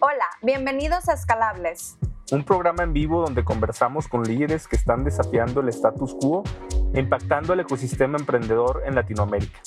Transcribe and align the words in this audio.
Hola, 0.00 0.26
bienvenidos 0.42 1.08
a 1.08 1.14
Escalables. 1.14 1.96
Un 2.30 2.44
programa 2.44 2.82
en 2.82 2.92
vivo 2.92 3.22
donde 3.22 3.44
conversamos 3.44 4.08
con 4.08 4.22
líderes 4.22 4.68
que 4.68 4.76
están 4.76 5.04
desafiando 5.04 5.60
el 5.60 5.68
status 5.68 6.14
quo 6.20 6.42
e 6.94 7.00
impactando 7.00 7.52
el 7.52 7.60
ecosistema 7.60 8.18
emprendedor 8.18 8.82
en 8.86 8.94
Latinoamérica. 8.94 9.60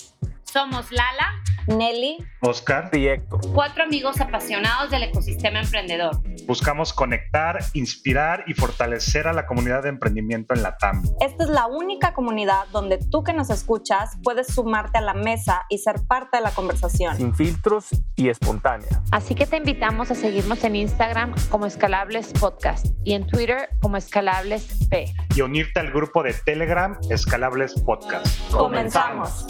Somos 0.58 0.92
Lala, 0.92 1.40
Nelly, 1.68 2.18
Oscar 2.42 2.90
y 2.92 3.08
Héctor. 3.08 3.42
cuatro 3.54 3.84
amigos 3.84 4.20
apasionados 4.20 4.90
del 4.90 5.04
ecosistema 5.04 5.60
emprendedor. 5.60 6.20
Buscamos 6.48 6.94
conectar, 6.94 7.60
inspirar 7.74 8.44
y 8.48 8.56
fortalecer 8.56 9.28
a 9.28 9.34
la 9.34 9.46
comunidad 9.46 9.84
de 9.84 9.90
emprendimiento 9.90 10.56
en 10.56 10.64
la 10.64 10.76
TAM. 10.78 11.04
esta 11.20 11.44
es 11.44 11.52
la 11.52 11.68
única 11.68 12.16
comunidad 12.16 12.66
donde 12.72 12.98
tú 12.98 13.24
que 13.24 13.34
nos 13.34 13.52
escuchas 13.52 14.18
puedes 14.24 14.48
sumarte 14.48 14.98
a 14.98 15.02
la 15.02 15.14
mesa 15.14 15.64
y 15.70 15.78
ser 15.78 15.98
parte 16.08 16.38
de 16.38 16.44
la 16.44 16.50
conversación. 16.50 17.16
Sin 17.16 17.36
filtros 17.36 17.90
y 18.16 18.30
espontánea. 18.30 19.04
Así 19.12 19.36
que 19.36 19.46
te 19.46 19.58
invitamos 19.58 20.10
a 20.10 20.16
seguirnos 20.16 20.64
en 20.64 20.76
Instagram 20.76 21.36
como 21.52 21.68
Escalables 21.68 22.34
Podcast 22.34 22.88
y 23.04 23.14
en 23.14 23.28
Twitter 23.28 23.70
como 23.80 23.98
Escalables 23.98 24.88
P. 24.90 25.14
Y 25.36 25.42
unirte 25.42 25.82
al 25.82 25.92
grupo 25.92 26.24
de 26.24 26.34
Telegram 26.34 26.98
Escalables 27.12 27.80
Podcast. 27.82 28.26
Comenzamos. 28.50 29.46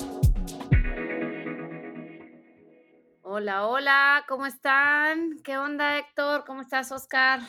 Hola, 3.30 3.68
hola, 3.68 4.24
¿cómo 4.26 4.46
están? 4.46 5.42
¿Qué 5.44 5.58
onda, 5.58 6.00
Héctor? 6.00 6.46
¿Cómo 6.46 6.62
estás, 6.62 6.94
Oscar? 6.94 7.42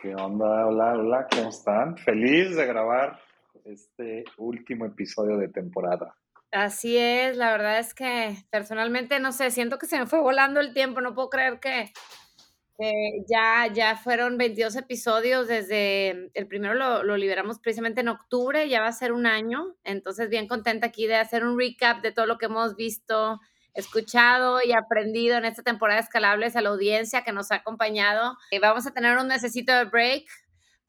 ¿Qué 0.00 0.14
onda? 0.14 0.68
Hola, 0.68 0.92
hola, 0.92 1.26
¿cómo 1.28 1.48
están? 1.48 1.96
Feliz 1.96 2.54
de 2.54 2.64
grabar 2.64 3.18
este 3.64 4.22
último 4.38 4.86
episodio 4.86 5.36
de 5.36 5.48
temporada. 5.48 6.14
Así 6.52 6.96
es, 6.96 7.36
la 7.36 7.50
verdad 7.50 7.80
es 7.80 7.92
que 7.92 8.36
personalmente, 8.50 9.18
no 9.18 9.32
sé, 9.32 9.50
siento 9.50 9.78
que 9.78 9.86
se 9.86 9.98
me 9.98 10.06
fue 10.06 10.20
volando 10.20 10.60
el 10.60 10.72
tiempo, 10.74 11.00
no 11.00 11.12
puedo 11.12 11.28
creer 11.28 11.58
que, 11.58 11.92
que 12.78 13.24
ya, 13.28 13.66
ya 13.66 13.96
fueron 13.96 14.38
22 14.38 14.76
episodios 14.76 15.48
desde, 15.48 16.30
el 16.34 16.46
primero 16.46 16.74
lo, 16.74 17.02
lo 17.02 17.16
liberamos 17.16 17.58
precisamente 17.58 18.00
en 18.02 18.10
octubre, 18.10 18.68
ya 18.68 18.80
va 18.80 18.86
a 18.86 18.92
ser 18.92 19.10
un 19.10 19.26
año, 19.26 19.74
entonces 19.82 20.30
bien 20.30 20.46
contenta 20.46 20.86
aquí 20.86 21.08
de 21.08 21.16
hacer 21.16 21.44
un 21.44 21.58
recap 21.58 22.00
de 22.00 22.12
todo 22.12 22.26
lo 22.26 22.38
que 22.38 22.46
hemos 22.46 22.76
visto, 22.76 23.40
escuchado 23.74 24.60
y 24.64 24.72
aprendido 24.72 25.36
en 25.36 25.44
esta 25.44 25.62
temporada 25.62 26.00
de 26.00 26.04
Escalables 26.04 26.56
a 26.56 26.60
la 26.60 26.70
audiencia 26.70 27.22
que 27.22 27.32
nos 27.32 27.50
ha 27.52 27.56
acompañado. 27.56 28.36
Y 28.50 28.58
vamos 28.58 28.86
a 28.86 28.92
tener 28.92 29.18
un 29.18 29.28
necesito 29.28 29.72
de 29.72 29.84
break 29.84 30.26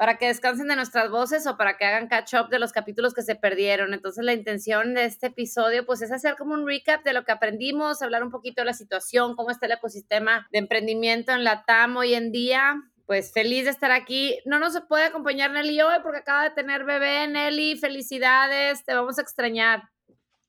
para 0.01 0.17
que 0.17 0.25
descansen 0.25 0.67
de 0.67 0.75
nuestras 0.75 1.11
voces 1.11 1.45
o 1.45 1.57
para 1.57 1.77
que 1.77 1.85
hagan 1.85 2.07
catch 2.07 2.33
up 2.33 2.49
de 2.49 2.57
los 2.57 2.71
capítulos 2.71 3.13
que 3.13 3.21
se 3.21 3.35
perdieron. 3.35 3.93
Entonces 3.93 4.25
la 4.25 4.33
intención 4.33 4.95
de 4.95 5.05
este 5.05 5.27
episodio 5.27 5.85
pues 5.85 6.01
es 6.01 6.11
hacer 6.11 6.35
como 6.38 6.55
un 6.55 6.67
recap 6.67 7.03
de 7.03 7.13
lo 7.13 7.23
que 7.23 7.31
aprendimos, 7.31 8.01
hablar 8.01 8.23
un 8.23 8.31
poquito 8.31 8.63
de 8.63 8.65
la 8.65 8.73
situación, 8.73 9.35
cómo 9.35 9.51
está 9.51 9.67
el 9.67 9.73
ecosistema 9.73 10.47
de 10.51 10.57
emprendimiento 10.57 11.33
en 11.33 11.43
la 11.43 11.66
TAM 11.66 11.97
hoy 11.97 12.16
en 12.16 12.31
día. 12.31 12.81
Pues 13.05 13.31
feliz 13.31 13.66
de 13.66 13.69
estar 13.69 13.91
aquí. 13.91 14.39
No 14.45 14.57
nos 14.57 14.81
puede 14.89 15.03
acompañar 15.03 15.51
Nelly 15.51 15.81
hoy 15.81 15.97
porque 16.01 16.17
acaba 16.17 16.45
de 16.45 16.55
tener 16.55 16.83
bebé. 16.83 17.27
Nelly, 17.27 17.77
felicidades, 17.77 18.83
te 18.83 18.95
vamos 18.95 19.19
a 19.19 19.21
extrañar. 19.21 19.83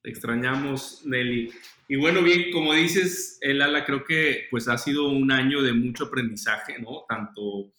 Te 0.02 0.08
extrañamos, 0.08 1.04
Nelly. 1.04 1.52
Y 1.92 1.96
bueno, 1.96 2.22
bien, 2.22 2.50
como 2.50 2.72
dices, 2.72 3.38
Lala, 3.42 3.84
creo 3.84 4.02
que 4.02 4.46
pues 4.50 4.66
ha 4.66 4.78
sido 4.78 5.10
un 5.10 5.30
año 5.30 5.60
de 5.60 5.74
mucho 5.74 6.04
aprendizaje, 6.04 6.78
¿no? 6.78 7.04
Tanto 7.06 7.74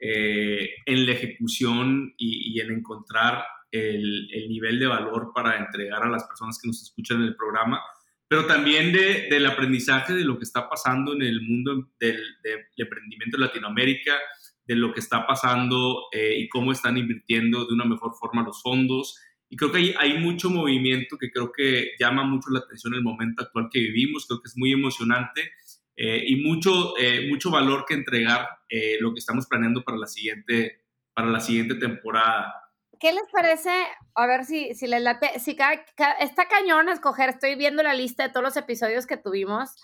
eh, 0.00 0.70
en 0.84 1.06
la 1.06 1.12
ejecución 1.12 2.12
y, 2.18 2.60
en 2.60 2.72
encontrar 2.72 3.44
el, 3.70 4.28
el, 4.34 4.48
nivel 4.48 4.80
de 4.80 4.88
valor 4.88 5.30
para 5.32 5.58
entregar 5.58 6.02
a 6.02 6.10
las 6.10 6.24
personas 6.24 6.58
que 6.60 6.66
nos 6.66 6.82
escuchan 6.82 7.18
en 7.18 7.28
el 7.28 7.36
programa, 7.36 7.80
pero 8.26 8.46
también 8.46 8.92
de, 8.92 9.28
del 9.30 9.46
aprendizaje 9.46 10.12
de 10.12 10.24
lo 10.24 10.38
que 10.38 10.44
está 10.44 10.68
pasando 10.68 11.12
en 11.12 11.22
el 11.22 11.40
mundo 11.40 11.88
del, 12.00 12.20
del 12.42 12.66
emprendimiento 12.78 13.36
en 13.36 13.42
Latinoamérica, 13.42 14.18
de 14.64 14.74
lo 14.74 14.92
que 14.92 14.98
está 14.98 15.24
pasando 15.24 16.08
eh, 16.10 16.34
y 16.36 16.48
cómo 16.48 16.72
están 16.72 16.96
invirtiendo 16.98 17.64
de 17.64 17.74
una 17.74 17.84
mejor 17.84 18.12
forma 18.18 18.42
los 18.42 18.60
fondos. 18.60 19.20
Y 19.52 19.56
creo 19.58 19.70
que 19.70 19.76
hay, 19.76 19.94
hay, 19.98 20.18
mucho 20.18 20.48
movimiento 20.48 21.18
que 21.18 21.30
creo 21.30 21.52
que 21.52 21.90
llama 22.00 22.24
mucho 22.24 22.48
la 22.48 22.60
atención 22.60 22.94
en 22.94 23.00
el 23.00 23.04
momento 23.04 23.42
actual 23.42 23.68
que 23.70 23.80
vivimos, 23.80 24.26
creo 24.26 24.40
que 24.40 24.48
es 24.48 24.56
muy 24.56 24.72
emocionante 24.72 25.52
eh, 25.94 26.24
y 26.26 26.36
mucho, 26.36 26.94
eh, 26.98 27.28
mucho 27.28 27.50
valor 27.50 27.84
que 27.86 27.92
entregar 27.92 28.48
eh, 28.70 28.96
lo 28.98 29.12
que 29.12 29.18
estamos 29.18 29.46
planeando 29.46 29.84
para 29.84 29.98
la 29.98 30.06
siguiente, 30.06 30.86
para 31.12 31.28
la 31.28 31.38
siguiente 31.38 31.74
temporada. 31.74 32.50
¿Qué 32.98 33.12
les 33.12 33.24
parece? 33.30 33.70
A 34.14 34.26
ver 34.26 34.46
si, 34.46 34.72
si 34.72 34.86
les 34.86 35.02
late, 35.02 35.38
si 35.38 35.54
cada, 35.54 35.84
cada, 35.98 36.14
está 36.14 36.48
cañón 36.48 36.88
escoger, 36.88 37.28
estoy 37.28 37.54
viendo 37.54 37.82
la 37.82 37.92
lista 37.92 38.22
de 38.22 38.30
todos 38.30 38.44
los 38.44 38.56
episodios 38.56 39.06
que 39.06 39.18
tuvimos, 39.18 39.74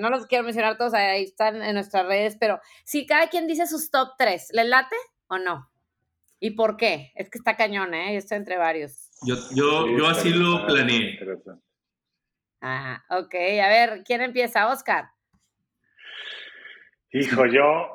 no 0.00 0.10
los 0.10 0.26
quiero 0.26 0.42
mencionar 0.42 0.76
todos, 0.78 0.94
ahí 0.94 1.22
están 1.22 1.62
en 1.62 1.74
nuestras 1.74 2.06
redes, 2.06 2.36
pero 2.40 2.58
si 2.84 3.06
cada 3.06 3.28
quien 3.28 3.46
dice 3.46 3.68
sus 3.68 3.92
top 3.92 4.14
3, 4.18 4.48
¿les 4.50 4.66
late 4.66 4.96
o 5.28 5.38
no? 5.38 5.70
¿Y 6.44 6.50
por 6.50 6.76
qué? 6.76 7.10
Es 7.14 7.30
que 7.30 7.38
está 7.38 7.56
cañón, 7.56 7.94
¿eh? 7.94 8.12
Yo 8.12 8.18
estoy 8.18 8.36
entre 8.36 8.58
varios. 8.58 9.08
Yo, 9.22 9.34
yo, 9.54 9.86
sí, 9.86 9.96
yo 9.96 10.06
así 10.06 10.28
lo 10.28 10.66
planeé. 10.66 11.18
Ah, 12.60 13.02
ok. 13.08 13.34
A 13.34 13.68
ver, 13.68 14.02
¿quién 14.04 14.20
empieza? 14.20 14.68
Oscar. 14.68 15.06
Hijo, 17.12 17.46
yo 17.46 17.94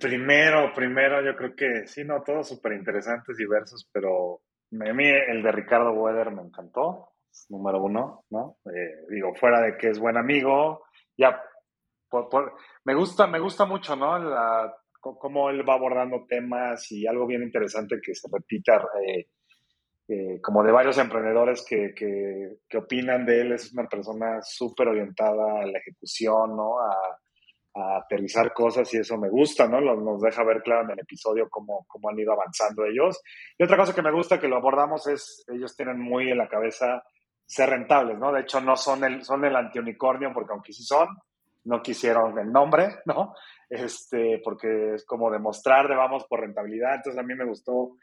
primero, 0.00 0.72
primero, 0.72 1.20
yo 1.22 1.36
creo 1.36 1.54
que 1.54 1.86
sí, 1.86 2.02
no, 2.02 2.22
todos 2.22 2.48
súper 2.48 2.72
interesantes, 2.72 3.36
diversos, 3.36 3.86
pero 3.92 4.40
a 4.72 4.92
mí 4.94 5.06
el 5.06 5.42
de 5.42 5.52
Ricardo 5.52 5.92
Weather 5.92 6.30
me 6.30 6.40
encantó, 6.40 7.10
número 7.50 7.82
uno, 7.82 8.24
¿no? 8.30 8.56
Eh, 8.74 9.04
digo, 9.10 9.34
fuera 9.34 9.60
de 9.60 9.76
que 9.76 9.90
es 9.90 9.98
buen 9.98 10.16
amigo, 10.16 10.86
ya, 11.18 11.42
por, 12.08 12.30
por, 12.30 12.56
me 12.84 12.94
gusta, 12.94 13.26
me 13.26 13.38
gusta 13.38 13.66
mucho, 13.66 13.96
¿no? 13.96 14.18
La, 14.18 14.74
cómo 15.02 15.50
él 15.50 15.68
va 15.68 15.74
abordando 15.74 16.24
temas 16.26 16.90
y 16.92 17.06
algo 17.06 17.26
bien 17.26 17.42
interesante 17.42 18.00
que 18.00 18.14
se 18.14 18.28
repita, 18.32 18.86
eh, 19.04 19.26
eh, 20.08 20.40
como 20.40 20.62
de 20.62 20.72
varios 20.72 20.98
emprendedores 20.98 21.64
que, 21.68 21.92
que, 21.94 22.58
que, 22.68 22.78
opinan 22.78 23.26
de 23.26 23.40
él, 23.40 23.52
es 23.52 23.72
una 23.72 23.88
persona 23.88 24.40
súper 24.42 24.88
orientada 24.88 25.62
a 25.62 25.66
la 25.66 25.78
ejecución, 25.78 26.56
¿no? 26.56 26.78
A, 26.78 27.18
a, 27.74 27.96
aterrizar 27.98 28.52
cosas 28.52 28.92
y 28.94 28.98
eso 28.98 29.16
me 29.16 29.28
gusta, 29.28 29.66
¿no? 29.66 29.80
Lo, 29.80 29.96
nos 30.00 30.20
deja 30.20 30.44
ver 30.44 30.62
claro 30.62 30.84
en 30.84 30.90
el 30.90 31.00
episodio 31.00 31.48
cómo, 31.48 31.84
cómo 31.88 32.10
han 32.10 32.18
ido 32.18 32.32
avanzando 32.32 32.84
ellos. 32.84 33.20
Y 33.58 33.64
otra 33.64 33.76
cosa 33.76 33.94
que 33.94 34.02
me 34.02 34.12
gusta 34.12 34.40
que 34.40 34.48
lo 34.48 34.56
abordamos 34.56 35.06
es, 35.06 35.44
ellos 35.48 35.74
tienen 35.76 35.98
muy 36.00 36.30
en 36.30 36.38
la 36.38 36.48
cabeza 36.48 37.02
ser 37.46 37.70
rentables, 37.70 38.18
¿no? 38.18 38.32
De 38.32 38.42
hecho, 38.42 38.60
no 38.60 38.76
son 38.76 39.04
el, 39.04 39.24
son 39.24 39.44
el 39.44 39.56
antiunicornio, 39.56 40.32
porque 40.32 40.52
aunque 40.52 40.72
sí 40.72 40.84
son, 40.84 41.08
no 41.64 41.82
quisieron 41.82 42.38
el 42.38 42.52
nombre, 42.52 42.96
¿no? 43.06 43.34
Este, 43.68 44.40
porque 44.44 44.94
es 44.94 45.04
como 45.06 45.30
demostrar 45.30 45.88
de 45.88 45.96
vamos 45.96 46.24
por 46.28 46.40
rentabilidad. 46.40 46.96
Entonces 46.96 47.18
a 47.18 47.24
mí 47.24 47.34
me 47.34 47.46
gustó 47.46 47.96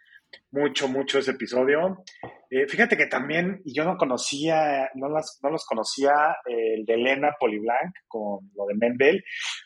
mucho, 0.51 0.87
mucho 0.87 1.19
ese 1.19 1.31
episodio. 1.31 2.03
Eh, 2.49 2.67
fíjate 2.67 2.97
que 2.97 3.05
también, 3.05 3.61
yo 3.65 3.83
no 3.83 3.97
conocía, 3.97 4.89
no, 4.95 5.09
las, 5.09 5.39
no 5.43 5.49
los 5.49 5.65
conocía, 5.65 6.11
eh, 6.47 6.75
el 6.75 6.85
de 6.85 6.93
Elena 6.95 7.35
Poliblanc 7.39 7.93
con 8.07 8.51
lo 8.55 8.65
de 8.65 8.75
Mendel. 8.75 9.23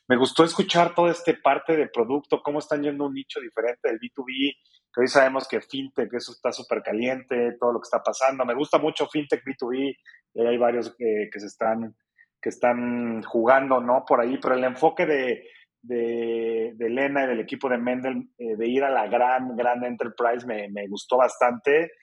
Me 0.07 0.17
gustó 0.17 0.43
escuchar 0.43 0.93
toda 0.93 1.11
esta 1.11 1.33
parte 1.41 1.75
de 1.75 1.87
producto, 1.87 2.41
cómo 2.41 2.59
están 2.59 2.83
yendo 2.83 3.05
un 3.05 3.13
nicho 3.13 3.39
diferente 3.39 3.89
del 3.89 3.99
B2B, 3.99 4.55
que 4.93 5.01
hoy 5.01 5.07
sabemos 5.07 5.47
que 5.47 5.61
FinTech, 5.61 6.13
eso 6.13 6.33
está 6.33 6.51
súper 6.51 6.83
caliente, 6.83 7.55
todo 7.59 7.73
lo 7.73 7.79
que 7.79 7.87
está 7.87 8.03
pasando. 8.03 8.45
Me 8.45 8.55
gusta 8.55 8.77
mucho 8.77 9.07
FinTech 9.07 9.43
B2B, 9.43 9.95
eh, 10.35 10.47
hay 10.47 10.57
varios 10.57 10.95
que 10.97 11.39
se 11.39 11.47
están 11.47 11.95
que 12.43 12.49
están 12.49 13.23
jugando, 13.23 13.79
¿no? 13.79 14.03
Por 14.05 14.19
ahí, 14.19 14.37
pero 14.37 14.55
el 14.55 14.65
enfoque 14.65 15.05
de, 15.05 15.47
de, 15.81 16.73
de 16.75 16.87
Elena 16.87 17.23
y 17.23 17.27
del 17.27 17.39
equipo 17.39 17.69
de 17.69 17.77
Mendel 17.77 18.29
eh, 18.37 18.57
de 18.57 18.67
ir 18.67 18.83
a 18.83 18.89
la 18.89 19.07
gran, 19.07 19.55
gran 19.55 19.81
enterprise 19.85 20.45
me, 20.45 20.67
me, 20.69 20.85
gustó 20.89 21.15
bastante, 21.17 21.93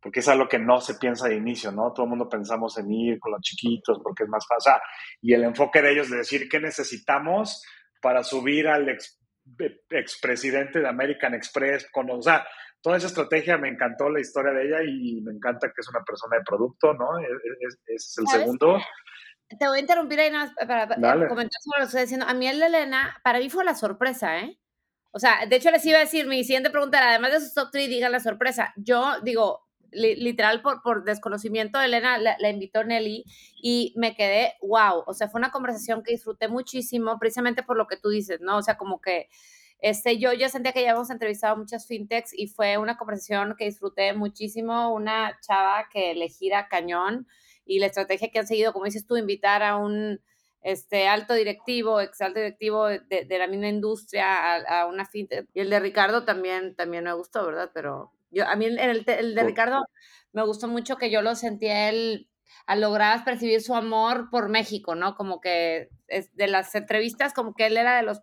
porque 0.00 0.20
es 0.20 0.28
algo 0.28 0.46
que 0.46 0.60
no 0.60 0.80
se 0.80 0.94
piensa 0.94 1.26
de 1.26 1.34
inicio, 1.34 1.72
¿no? 1.72 1.92
Todo 1.92 2.04
el 2.04 2.10
mundo 2.10 2.28
pensamos 2.28 2.78
en 2.78 2.92
ir 2.92 3.18
con 3.18 3.32
los 3.32 3.40
chiquitos 3.40 3.98
porque 4.00 4.22
es 4.22 4.28
más 4.28 4.46
fácil. 4.46 4.80
Y 5.20 5.34
el 5.34 5.42
enfoque 5.42 5.82
de 5.82 5.90
ellos 5.90 6.08
de 6.08 6.18
decir 6.18 6.48
qué 6.48 6.60
necesitamos 6.60 7.64
para 8.00 8.22
subir 8.22 8.68
al 8.68 8.88
ex, 8.88 9.20
expresidente 9.90 10.78
de 10.78 10.88
American 10.88 11.34
Express, 11.34 11.90
con, 11.90 12.08
o 12.08 12.22
sea, 12.22 12.46
toda 12.80 12.98
esa 12.98 13.08
estrategia 13.08 13.58
me 13.58 13.68
encantó 13.68 14.08
la 14.08 14.20
historia 14.20 14.52
de 14.52 14.64
ella 14.64 14.78
y 14.84 15.20
me 15.22 15.32
encanta 15.32 15.66
que 15.74 15.80
es 15.80 15.88
una 15.88 16.04
persona 16.04 16.36
de 16.36 16.44
producto, 16.44 16.94
¿no? 16.94 17.18
Ese 17.18 17.34
es, 17.66 17.78
es 17.88 18.18
el 18.18 18.26
segundo. 18.28 18.78
Te 19.56 19.66
voy 19.66 19.78
a 19.78 19.80
interrumpir 19.80 20.20
ahí 20.20 20.30
nada 20.30 20.46
más 20.46 20.54
para, 20.66 20.88
para 20.88 21.28
comentar 21.28 21.60
sobre 21.62 21.80
lo 21.80 21.84
que 21.84 21.88
estoy 21.88 22.02
diciendo. 22.02 22.26
A 22.28 22.34
mí 22.34 22.46
el 22.46 22.60
de 22.60 22.66
Elena, 22.66 23.18
para 23.22 23.38
mí 23.38 23.48
fue 23.48 23.64
la 23.64 23.74
sorpresa, 23.74 24.40
¿eh? 24.40 24.58
O 25.10 25.18
sea, 25.18 25.46
de 25.46 25.56
hecho 25.56 25.70
les 25.70 25.84
iba 25.86 25.96
a 25.98 26.02
decir, 26.02 26.26
mi 26.26 26.44
siguiente 26.44 26.70
pregunta 26.70 26.98
era, 26.98 27.10
además 27.10 27.32
de 27.32 27.40
sus 27.40 27.54
top 27.54 27.70
3, 27.72 27.88
digan 27.88 28.12
la 28.12 28.20
sorpresa. 28.20 28.74
Yo 28.76 29.20
digo, 29.22 29.66
li 29.90 30.16
literal 30.16 30.60
por, 30.60 30.82
por 30.82 31.04
desconocimiento 31.04 31.78
de 31.78 31.86
Elena, 31.86 32.18
la, 32.18 32.36
la, 32.38 32.50
invitó 32.50 32.84
Nelly 32.84 33.24
y 33.62 33.94
me 33.96 34.14
quedé, 34.14 34.54
wow, 34.60 35.02
o 35.06 35.14
sea, 35.14 35.28
fue 35.28 35.38
una 35.38 35.50
conversación 35.50 36.02
que 36.02 36.12
disfruté 36.12 36.48
muchísimo, 36.48 37.18
precisamente 37.18 37.62
por 37.62 37.76
lo 37.78 37.86
que 37.86 37.96
tú 37.96 38.10
dices, 38.10 38.40
¿no? 38.42 38.58
O 38.58 38.62
sea, 38.62 38.76
como 38.76 39.00
que 39.00 39.28
este, 39.80 40.18
yo 40.18 40.32
ya 40.32 40.48
sentía 40.48 40.72
que 40.72 40.82
ya 40.82 40.90
habíamos 40.90 41.10
entrevistado 41.10 41.56
muchas 41.56 41.86
fintechs 41.86 42.32
y 42.36 42.48
fue 42.48 42.78
una 42.78 42.96
conversación 42.96 43.54
que 43.56 43.64
disfruté 43.66 44.12
muchísimo, 44.12 44.92
una 44.92 45.38
chava 45.40 45.88
que 45.92 46.14
le 46.14 46.28
gira 46.28 46.68
cañón 46.68 47.26
y 47.68 47.78
la 47.78 47.86
estrategia 47.86 48.30
que 48.30 48.38
han 48.40 48.46
seguido, 48.46 48.72
como 48.72 48.86
dices 48.86 49.06
tú, 49.06 49.16
invitar 49.16 49.62
a 49.62 49.76
un 49.76 50.20
este 50.62 51.06
alto 51.06 51.34
directivo, 51.34 52.00
ex 52.00 52.20
alto 52.20 52.40
directivo 52.40 52.88
de, 52.88 53.26
la 53.38 53.46
misma 53.46 53.68
industria 53.68 54.56
a, 54.56 54.86
una 54.86 55.04
fintech. 55.04 55.46
Y 55.54 55.60
el 55.60 55.70
de 55.70 55.78
Ricardo 55.78 56.24
también, 56.24 56.74
también 56.74 57.04
me 57.04 57.12
gustó, 57.12 57.46
¿verdad? 57.46 57.70
Pero 57.72 58.12
yo, 58.30 58.46
a 58.48 58.56
mí 58.56 58.64
el, 58.64 58.78
el, 58.78 59.34
de 59.34 59.44
Ricardo 59.44 59.84
me 60.32 60.42
gustó 60.44 60.66
mucho 60.66 60.96
que 60.96 61.10
yo 61.10 61.22
lo 61.22 61.34
sentí 61.34 61.68
él, 61.68 62.28
al 62.66 62.80
lograr 62.80 63.24
percibir 63.24 63.60
su 63.60 63.74
amor 63.74 64.30
por 64.30 64.48
México, 64.48 64.94
¿no? 64.94 65.14
Como 65.14 65.40
que 65.40 65.90
es, 66.08 66.34
de 66.34 66.48
las 66.48 66.74
entrevistas, 66.74 67.34
como 67.34 67.54
que 67.54 67.66
él 67.66 67.76
era 67.76 67.96
de 67.96 68.02
los 68.02 68.22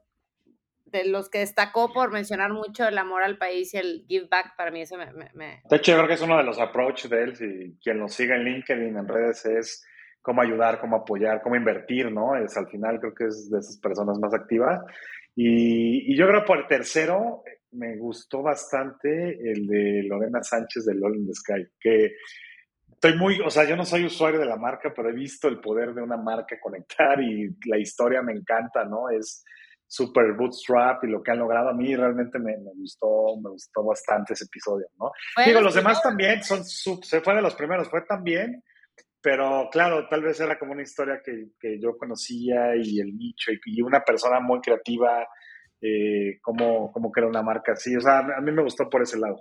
de 0.97 1.09
los 1.09 1.29
que 1.29 1.39
destacó 1.39 1.91
por 1.93 2.11
mencionar 2.11 2.51
mucho 2.53 2.87
el 2.87 2.97
amor 2.97 3.23
al 3.23 3.37
país 3.37 3.73
y 3.73 3.77
el 3.77 4.05
give 4.07 4.27
back, 4.29 4.55
para 4.55 4.71
mí 4.71 4.81
eso 4.81 4.97
me... 4.97 5.11
me, 5.33 5.61
De 5.69 5.77
hecho, 5.77 5.91
yo 5.91 5.97
creo 5.97 6.07
que 6.07 6.13
es 6.15 6.21
uno 6.21 6.37
de 6.37 6.43
los 6.43 6.59
approaches 6.59 7.09
de 7.09 7.23
él, 7.23 7.35
si 7.35 7.77
quien 7.81 7.99
lo 7.99 8.07
siga 8.07 8.35
en 8.35 8.43
LinkedIn, 8.43 8.97
en 8.97 9.07
redes, 9.07 9.45
es 9.45 9.85
cómo 10.21 10.41
ayudar, 10.41 10.79
cómo 10.79 10.97
apoyar, 10.97 11.41
cómo 11.41 11.55
invertir, 11.55 12.11
¿no? 12.11 12.35
Es 12.35 12.57
al 12.57 12.67
final 12.67 12.99
creo 12.99 13.13
que 13.13 13.25
es 13.25 13.49
de 13.49 13.59
esas 13.59 13.77
personas 13.77 14.17
más 14.19 14.33
activas. 14.33 14.81
Y, 15.35 16.11
y 16.11 16.17
yo 16.17 16.27
creo 16.27 16.43
por 16.45 16.59
el 16.59 16.67
tercero, 16.67 17.43
me 17.71 17.97
gustó 17.97 18.41
bastante 18.41 19.37
el 19.51 19.67
de 19.67 20.03
Lorena 20.03 20.41
Sánchez 20.41 20.85
de 20.85 20.95
LOL 20.95 21.17
in 21.17 21.27
the 21.27 21.33
Sky, 21.33 21.67
que 21.79 22.13
estoy 22.89 23.17
muy, 23.17 23.39
o 23.41 23.49
sea, 23.49 23.65
yo 23.65 23.75
no 23.75 23.85
soy 23.85 24.05
usuario 24.05 24.39
de 24.39 24.45
la 24.45 24.57
marca, 24.57 24.93
pero 24.95 25.09
he 25.09 25.13
visto 25.13 25.47
el 25.47 25.59
poder 25.59 25.93
de 25.93 26.01
una 26.01 26.17
marca 26.17 26.59
conectar 26.59 27.21
y 27.21 27.55
la 27.65 27.77
historia 27.77 28.21
me 28.21 28.33
encanta, 28.33 28.85
¿no? 28.85 29.09
Es 29.09 29.43
super 29.95 30.33
bootstrap 30.33 31.01
y 31.05 31.07
lo 31.07 31.23
que 31.23 31.31
han 31.31 31.39
logrado 31.39 31.69
a 31.69 31.73
mí 31.73 31.95
realmente 31.95 32.37
me, 32.37 32.57
me 32.57 32.71
gustó, 32.75 33.37
me 33.41 33.51
gustó 33.51 33.81
bastante 33.81 34.33
ese 34.33 34.43
episodio, 34.43 34.87
¿no? 34.99 35.11
Digo, 35.45 35.61
los 35.61 35.73
demás 35.73 36.01
también 36.01 36.43
son, 36.43 36.65
se 36.65 37.21
fue 37.21 37.35
de 37.35 37.41
los 37.41 37.55
primeros, 37.55 37.89
fue 37.89 38.01
también, 38.01 38.61
pero 39.21 39.69
claro, 39.71 40.05
tal 40.09 40.21
vez 40.21 40.37
era 40.41 40.59
como 40.59 40.73
una 40.73 40.81
historia 40.81 41.21
que, 41.23 41.51
que 41.57 41.79
yo 41.79 41.97
conocía 41.97 42.75
y 42.75 42.99
el 42.99 43.15
nicho 43.15 43.51
y, 43.65 43.81
una 43.81 44.01
persona 44.01 44.41
muy 44.41 44.59
creativa, 44.59 45.25
eh, 45.79 46.39
como, 46.41 46.91
como 46.91 47.09
que 47.09 47.21
era 47.21 47.29
una 47.29 47.41
marca 47.41 47.71
así, 47.71 47.95
o 47.95 48.01
sea, 48.01 48.19
a 48.19 48.41
mí 48.41 48.51
me 48.51 48.63
gustó 48.63 48.89
por 48.89 49.01
ese 49.01 49.17
lado. 49.17 49.37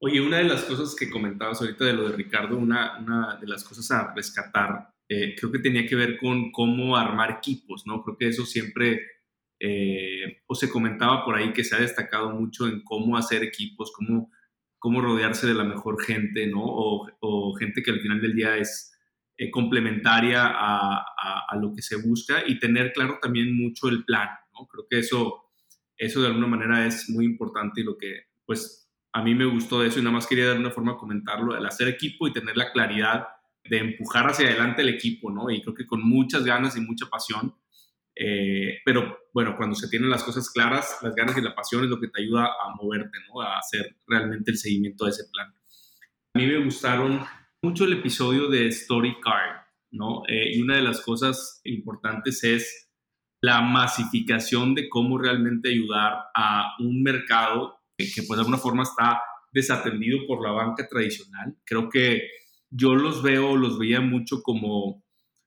Oye, 0.00 0.20
una 0.20 0.38
de 0.38 0.44
las 0.44 0.64
cosas 0.64 0.96
que 0.98 1.08
comentabas 1.08 1.60
ahorita 1.60 1.84
de 1.84 1.92
lo 1.92 2.08
de 2.08 2.16
Ricardo, 2.16 2.58
una, 2.58 2.98
una 2.98 3.38
de 3.40 3.46
las 3.46 3.62
cosas 3.62 3.88
a 3.92 4.12
rescatar, 4.12 4.88
eh, 5.08 5.36
creo 5.38 5.52
que 5.52 5.60
tenía 5.60 5.86
que 5.86 5.94
ver 5.94 6.18
con 6.18 6.50
cómo 6.50 6.96
armar 6.96 7.30
equipos, 7.30 7.84
¿no? 7.86 8.02
Creo 8.02 8.16
que 8.16 8.28
eso 8.28 8.44
siempre 8.44 9.00
eh, 9.66 10.42
o 10.46 10.54
se 10.54 10.68
comentaba 10.68 11.24
por 11.24 11.36
ahí 11.36 11.54
que 11.54 11.64
se 11.64 11.74
ha 11.74 11.78
destacado 11.80 12.28
mucho 12.32 12.68
en 12.68 12.82
cómo 12.84 13.16
hacer 13.16 13.42
equipos, 13.42 13.92
cómo, 13.96 14.30
cómo 14.78 15.00
rodearse 15.00 15.46
de 15.46 15.54
la 15.54 15.64
mejor 15.64 16.04
gente, 16.04 16.46
¿no? 16.46 16.60
O, 16.62 17.54
gente 17.58 17.82
que 17.82 17.90
al 17.90 18.00
final 18.00 18.20
del 18.20 18.34
día 18.34 18.58
es 18.58 18.92
eh, 19.38 19.50
complementaria 19.50 20.42
a, 20.44 21.02
a, 21.48 21.56
lo 21.56 21.72
que 21.72 21.80
se 21.80 21.96
busca 21.96 22.42
y 22.46 22.58
tener 22.58 22.92
claro 22.92 23.18
también 23.22 23.56
mucho 23.56 23.88
el 23.88 24.04
plan, 24.04 24.28
¿no? 24.52 24.66
Creo 24.66 24.84
que 24.90 24.98
eso, 24.98 25.44
eso 25.96 26.20
de 26.20 26.26
alguna 26.26 26.48
manera 26.48 26.84
es 26.84 27.08
muy 27.08 27.24
importante 27.24 27.80
y 27.80 27.84
lo 27.84 27.96
que, 27.96 28.24
pues, 28.44 28.90
a 29.14 29.22
mí 29.22 29.34
me 29.34 29.46
gustó 29.46 29.80
de 29.80 29.88
eso 29.88 29.98
y 29.98 30.02
nada 30.02 30.16
más 30.16 30.26
quería 30.26 30.50
de 30.50 30.58
una 30.58 30.72
forma 30.72 30.98
comentarlo, 30.98 31.56
el 31.56 31.64
hacer 31.64 31.88
equipo 31.88 32.28
y 32.28 32.34
tener 32.34 32.54
la 32.54 32.70
claridad 32.70 33.28
de 33.64 33.78
empujar 33.78 34.26
hacia 34.26 34.46
adelante 34.46 34.82
el 34.82 34.90
equipo, 34.90 35.30
¿no? 35.30 35.48
Y 35.48 35.62
creo 35.62 35.74
que 35.74 35.86
con 35.86 36.06
muchas 36.06 36.44
ganas 36.44 36.76
y 36.76 36.82
mucha 36.82 37.06
pasión 37.06 37.54
eh, 38.16 38.78
pero 38.84 39.18
bueno, 39.32 39.56
cuando 39.56 39.74
se 39.74 39.88
tienen 39.88 40.10
las 40.10 40.22
cosas 40.22 40.48
claras, 40.50 40.98
las 41.02 41.14
ganas 41.14 41.36
y 41.36 41.42
la 41.42 41.54
pasión 41.54 41.84
es 41.84 41.90
lo 41.90 42.00
que 42.00 42.08
te 42.08 42.22
ayuda 42.22 42.46
a 42.46 42.74
moverte, 42.80 43.18
¿no? 43.28 43.40
A 43.40 43.58
hacer 43.58 43.96
realmente 44.06 44.52
el 44.52 44.58
seguimiento 44.58 45.04
de 45.04 45.10
ese 45.10 45.24
plan. 45.32 45.48
A 46.34 46.38
mí 46.38 46.46
me 46.46 46.64
gustaron 46.64 47.20
mucho 47.62 47.84
el 47.84 47.94
episodio 47.94 48.48
de 48.48 48.68
Story 48.68 49.16
Card, 49.20 49.66
¿no? 49.90 50.22
Eh, 50.28 50.54
y 50.54 50.62
una 50.62 50.76
de 50.76 50.82
las 50.82 51.00
cosas 51.00 51.60
importantes 51.64 52.44
es 52.44 52.90
la 53.40 53.60
masificación 53.60 54.74
de 54.74 54.88
cómo 54.88 55.18
realmente 55.18 55.70
ayudar 55.70 56.26
a 56.34 56.74
un 56.78 57.02
mercado 57.02 57.78
que, 57.96 58.10
que 58.10 58.22
pues 58.22 58.36
de 58.38 58.42
alguna 58.42 58.58
forma 58.58 58.84
está 58.84 59.20
desatendido 59.52 60.26
por 60.26 60.42
la 60.42 60.52
banca 60.52 60.86
tradicional. 60.88 61.56
Creo 61.64 61.88
que 61.88 62.28
yo 62.70 62.94
los 62.94 63.22
veo, 63.22 63.56
los 63.56 63.78
veía 63.78 64.00
mucho 64.00 64.42
como 64.42 65.03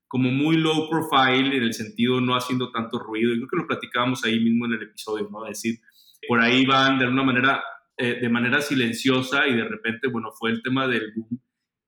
como 0.07 0.31
muy 0.31 0.57
low 0.57 0.89
profile 0.89 1.55
en 1.55 1.63
el 1.63 1.73
sentido 1.73 2.21
no 2.21 2.35
haciendo 2.35 2.71
tanto 2.71 2.99
ruido. 2.99 3.33
Y 3.33 3.37
creo 3.37 3.47
que 3.47 3.57
lo 3.57 3.67
platicábamos 3.67 4.23
ahí 4.23 4.39
mismo 4.39 4.65
en 4.65 4.73
el 4.73 4.83
episodio, 4.83 5.27
¿no? 5.31 5.45
Es 5.45 5.61
decir, 5.61 5.79
por 6.27 6.39
ahí 6.41 6.65
van 6.65 6.97
de 6.97 7.05
alguna 7.05 7.23
manera, 7.23 7.63
eh, 7.97 8.19
de 8.21 8.29
manera 8.29 8.61
silenciosa 8.61 9.47
y 9.47 9.55
de 9.55 9.65
repente, 9.65 10.07
bueno, 10.07 10.29
fue 10.31 10.51
el 10.51 10.61
tema 10.61 10.87
del 10.87 11.13
boom. 11.15 11.41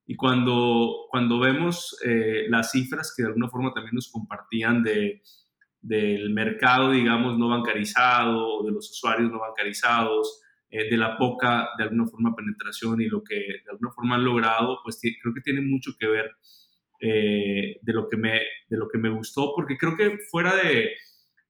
Y 0.06 0.16
cuando, 0.16 1.06
cuando 1.10 1.40
vemos 1.40 1.96
eh, 2.04 2.48
las 2.50 2.72
cifras 2.72 3.14
que 3.16 3.24
de 3.24 3.28
alguna 3.30 3.48
forma 3.48 3.74
también 3.74 3.94
nos 3.94 4.10
compartían 4.12 4.82
de, 4.82 5.22
del 5.82 6.34
mercado, 6.34 6.92
digamos, 6.92 7.38
no 7.38 7.50
bancarizado, 7.50 8.64
de 8.64 8.72
los 8.72 8.90
usuarios 8.90 9.32
no 9.32 9.40
bancarizados, 9.40 10.42
eh, 10.72 10.90
de 10.90 10.98
la 10.98 11.18
poca, 11.18 11.70
de 11.78 11.84
alguna 11.84 12.06
forma, 12.08 12.36
penetración 12.36 13.02
y 13.02 13.06
lo 13.06 13.24
que 13.24 13.36
de 13.36 13.72
alguna 13.72 13.92
forma 13.92 14.16
han 14.16 14.26
logrado, 14.26 14.80
pues 14.84 15.00
creo 15.02 15.34
que 15.34 15.42
tiene 15.42 15.62
mucho 15.62 15.92
que 16.00 16.08
ver 16.08 16.30
eh, 17.00 17.80
de, 17.82 17.94
lo 17.94 18.10
que 18.10 18.18
me, 18.18 18.42
de 18.68 18.78
lo 18.78 18.90
que 18.90 18.98
me 18.98 19.10
gustó, 19.10 19.54
porque 19.56 19.78
creo 19.78 19.96
que 19.96 20.18
fuera 20.30 20.56
de, 20.56 20.92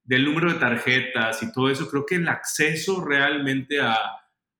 del 0.04 0.24
número 0.24 0.52
de 0.52 0.58
tarjetas 0.58 1.42
y 1.42 1.52
todo 1.52 1.68
eso, 1.70 1.88
creo 1.90 2.06
que 2.06 2.16
el 2.16 2.28
acceso 2.28 3.04
realmente 3.04 3.80
a, 3.80 3.96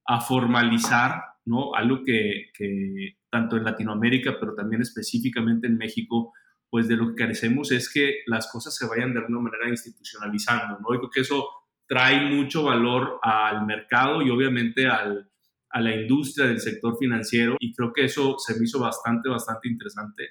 a 0.06 0.20
formalizar, 0.20 1.22
¿no? 1.44 1.74
Algo 1.74 2.02
que, 2.04 2.50
que, 2.52 3.18
tanto 3.30 3.56
en 3.56 3.64
Latinoamérica, 3.64 4.36
pero 4.40 4.54
también 4.54 4.82
específicamente 4.82 5.68
en 5.68 5.78
México, 5.78 6.32
pues 6.68 6.88
de 6.88 6.96
lo 6.96 7.08
que 7.08 7.22
carecemos 7.22 7.70
es 7.70 7.92
que 7.92 8.22
las 8.26 8.50
cosas 8.50 8.74
se 8.76 8.86
vayan 8.86 9.12
de 9.12 9.20
alguna 9.20 9.40
manera 9.40 9.68
institucionalizando, 9.68 10.78
¿no? 10.80 10.94
Y 10.94 11.10
que 11.12 11.20
eso 11.20 11.48
trae 11.86 12.28
mucho 12.28 12.64
valor 12.64 13.18
al 13.22 13.66
mercado 13.66 14.22
y 14.22 14.30
obviamente 14.30 14.86
al, 14.86 15.30
a 15.70 15.80
la 15.80 15.94
industria 15.94 16.46
del 16.46 16.60
sector 16.60 16.96
financiero 16.98 17.56
y 17.60 17.72
creo 17.74 17.92
que 17.92 18.04
eso 18.04 18.36
se 18.38 18.58
me 18.58 18.64
hizo 18.64 18.80
bastante, 18.80 19.28
bastante 19.28 19.68
interesante 19.68 20.28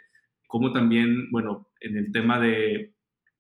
como 0.50 0.74
también, 0.74 1.30
bueno, 1.30 1.70
en 1.80 1.96
el 1.96 2.12
tema 2.12 2.40
de, 2.40 2.96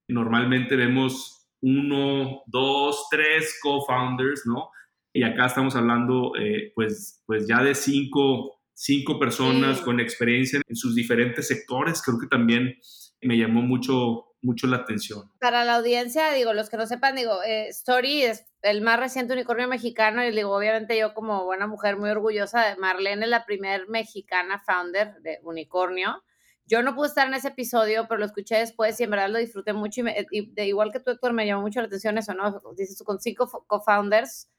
normalmente 0.07 0.75
vemos 0.75 1.49
uno, 1.59 2.43
dos, 2.45 3.07
tres 3.09 3.57
co-founders, 3.63 4.43
¿no? 4.45 4.69
Y 5.11 5.23
acá 5.23 5.47
estamos 5.47 5.75
hablando, 5.75 6.33
eh, 6.39 6.71
pues, 6.75 7.23
pues 7.25 7.47
ya 7.47 7.63
de 7.63 7.73
cinco, 7.73 8.61
cinco 8.73 9.17
personas 9.17 9.81
con 9.81 9.99
experiencia 9.99 10.61
en 10.67 10.75
sus 10.75 10.93
diferentes 10.93 11.47
sectores. 11.47 12.03
Creo 12.03 12.19
que 12.19 12.27
también 12.27 12.75
me 13.23 13.39
llamó 13.39 13.63
mucho, 13.63 14.35
mucho 14.43 14.67
la 14.67 14.77
atención. 14.77 15.31
Para 15.39 15.65
la 15.65 15.77
audiencia, 15.77 16.31
digo, 16.33 16.53
los 16.53 16.69
que 16.69 16.77
no 16.77 16.85
sepan, 16.85 17.15
digo, 17.15 17.41
eh, 17.41 17.69
Story 17.69 18.21
es 18.21 18.45
el 18.61 18.83
más 18.83 18.99
reciente 18.99 19.33
unicornio 19.33 19.67
mexicano 19.67 20.23
y 20.23 20.29
digo, 20.29 20.55
obviamente 20.55 20.95
yo 20.95 21.15
como 21.15 21.43
buena 21.45 21.65
mujer 21.65 21.97
muy 21.97 22.11
orgullosa 22.11 22.67
de 22.67 22.75
Marlene, 22.75 23.25
la 23.25 23.47
primer 23.47 23.89
mexicana 23.89 24.61
founder 24.63 25.15
de 25.23 25.39
unicornio. 25.41 26.23
Yo 26.69 26.83
no 26.83 26.93
pude 26.93 27.07
estar 27.07 27.27
en 27.27 27.33
ese 27.33 27.47
episodio, 27.47 28.05
pero 28.07 28.19
lo 28.19 28.25
escuché 28.27 28.57
después 28.57 28.99
y 28.99 29.03
en 29.03 29.09
verdad 29.09 29.29
lo 29.29 29.39
disfruté 29.39 29.73
mucho. 29.73 30.03
Y, 30.29 30.53
de 30.53 30.67
igual 30.67 30.91
que 30.91 30.99
tú, 30.99 31.09
Héctor, 31.09 31.33
me 31.33 31.47
llamó 31.47 31.63
mucho 31.63 31.81
la 31.81 31.87
atención 31.87 32.19
eso, 32.19 32.35
¿no? 32.35 32.61
Dices 32.77 33.01
con 33.03 33.19
cinco 33.19 33.47
co-founders 33.65 34.51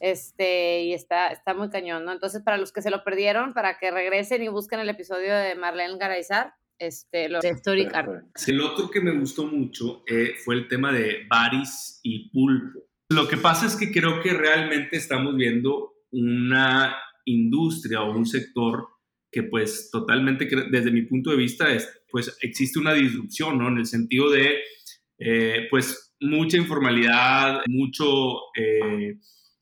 este, 0.00 0.82
y 0.82 0.92
está, 0.92 1.28
está 1.28 1.54
muy 1.54 1.70
cañón, 1.70 2.04
¿no? 2.04 2.10
Entonces, 2.10 2.42
para 2.42 2.56
los 2.56 2.72
que 2.72 2.82
se 2.82 2.90
lo 2.90 3.04
perdieron, 3.04 3.54
para 3.54 3.78
que 3.78 3.92
regresen 3.92 4.42
y 4.42 4.48
busquen 4.48 4.80
el 4.80 4.88
episodio 4.88 5.36
de 5.36 5.54
Marlene 5.54 5.98
Garayzar, 5.98 6.54
este, 6.80 7.28
lo 7.28 7.38
de 7.38 7.50
Story 7.50 7.86
Card. 7.86 8.24
El 8.48 8.60
otro 8.60 8.90
que 8.90 9.00
me 9.00 9.16
gustó 9.16 9.46
mucho 9.46 10.02
eh, 10.08 10.34
fue 10.44 10.56
el 10.56 10.66
tema 10.66 10.90
de 10.92 11.26
Baris 11.30 12.00
y 12.02 12.28
Pulpo. 12.30 12.80
Lo 13.10 13.28
que 13.28 13.36
pasa 13.36 13.66
es 13.66 13.76
que 13.76 13.92
creo 13.92 14.20
que 14.20 14.32
realmente 14.32 14.96
estamos 14.96 15.36
viendo 15.36 15.92
una 16.10 16.96
industria 17.24 18.02
o 18.02 18.10
un 18.10 18.26
sector 18.26 18.88
que 19.32 19.44
pues 19.44 19.90
totalmente, 19.90 20.46
desde 20.70 20.90
mi 20.90 21.02
punto 21.02 21.30
de 21.30 21.36
vista, 21.36 21.72
es, 21.72 22.02
pues 22.10 22.36
existe 22.42 22.78
una 22.78 22.92
disrupción, 22.92 23.58
¿no? 23.58 23.68
En 23.68 23.78
el 23.78 23.86
sentido 23.86 24.30
de, 24.30 24.58
eh, 25.18 25.66
pues, 25.70 26.14
mucha 26.20 26.58
informalidad, 26.58 27.62
mucho, 27.66 28.52
eh, 28.54 29.16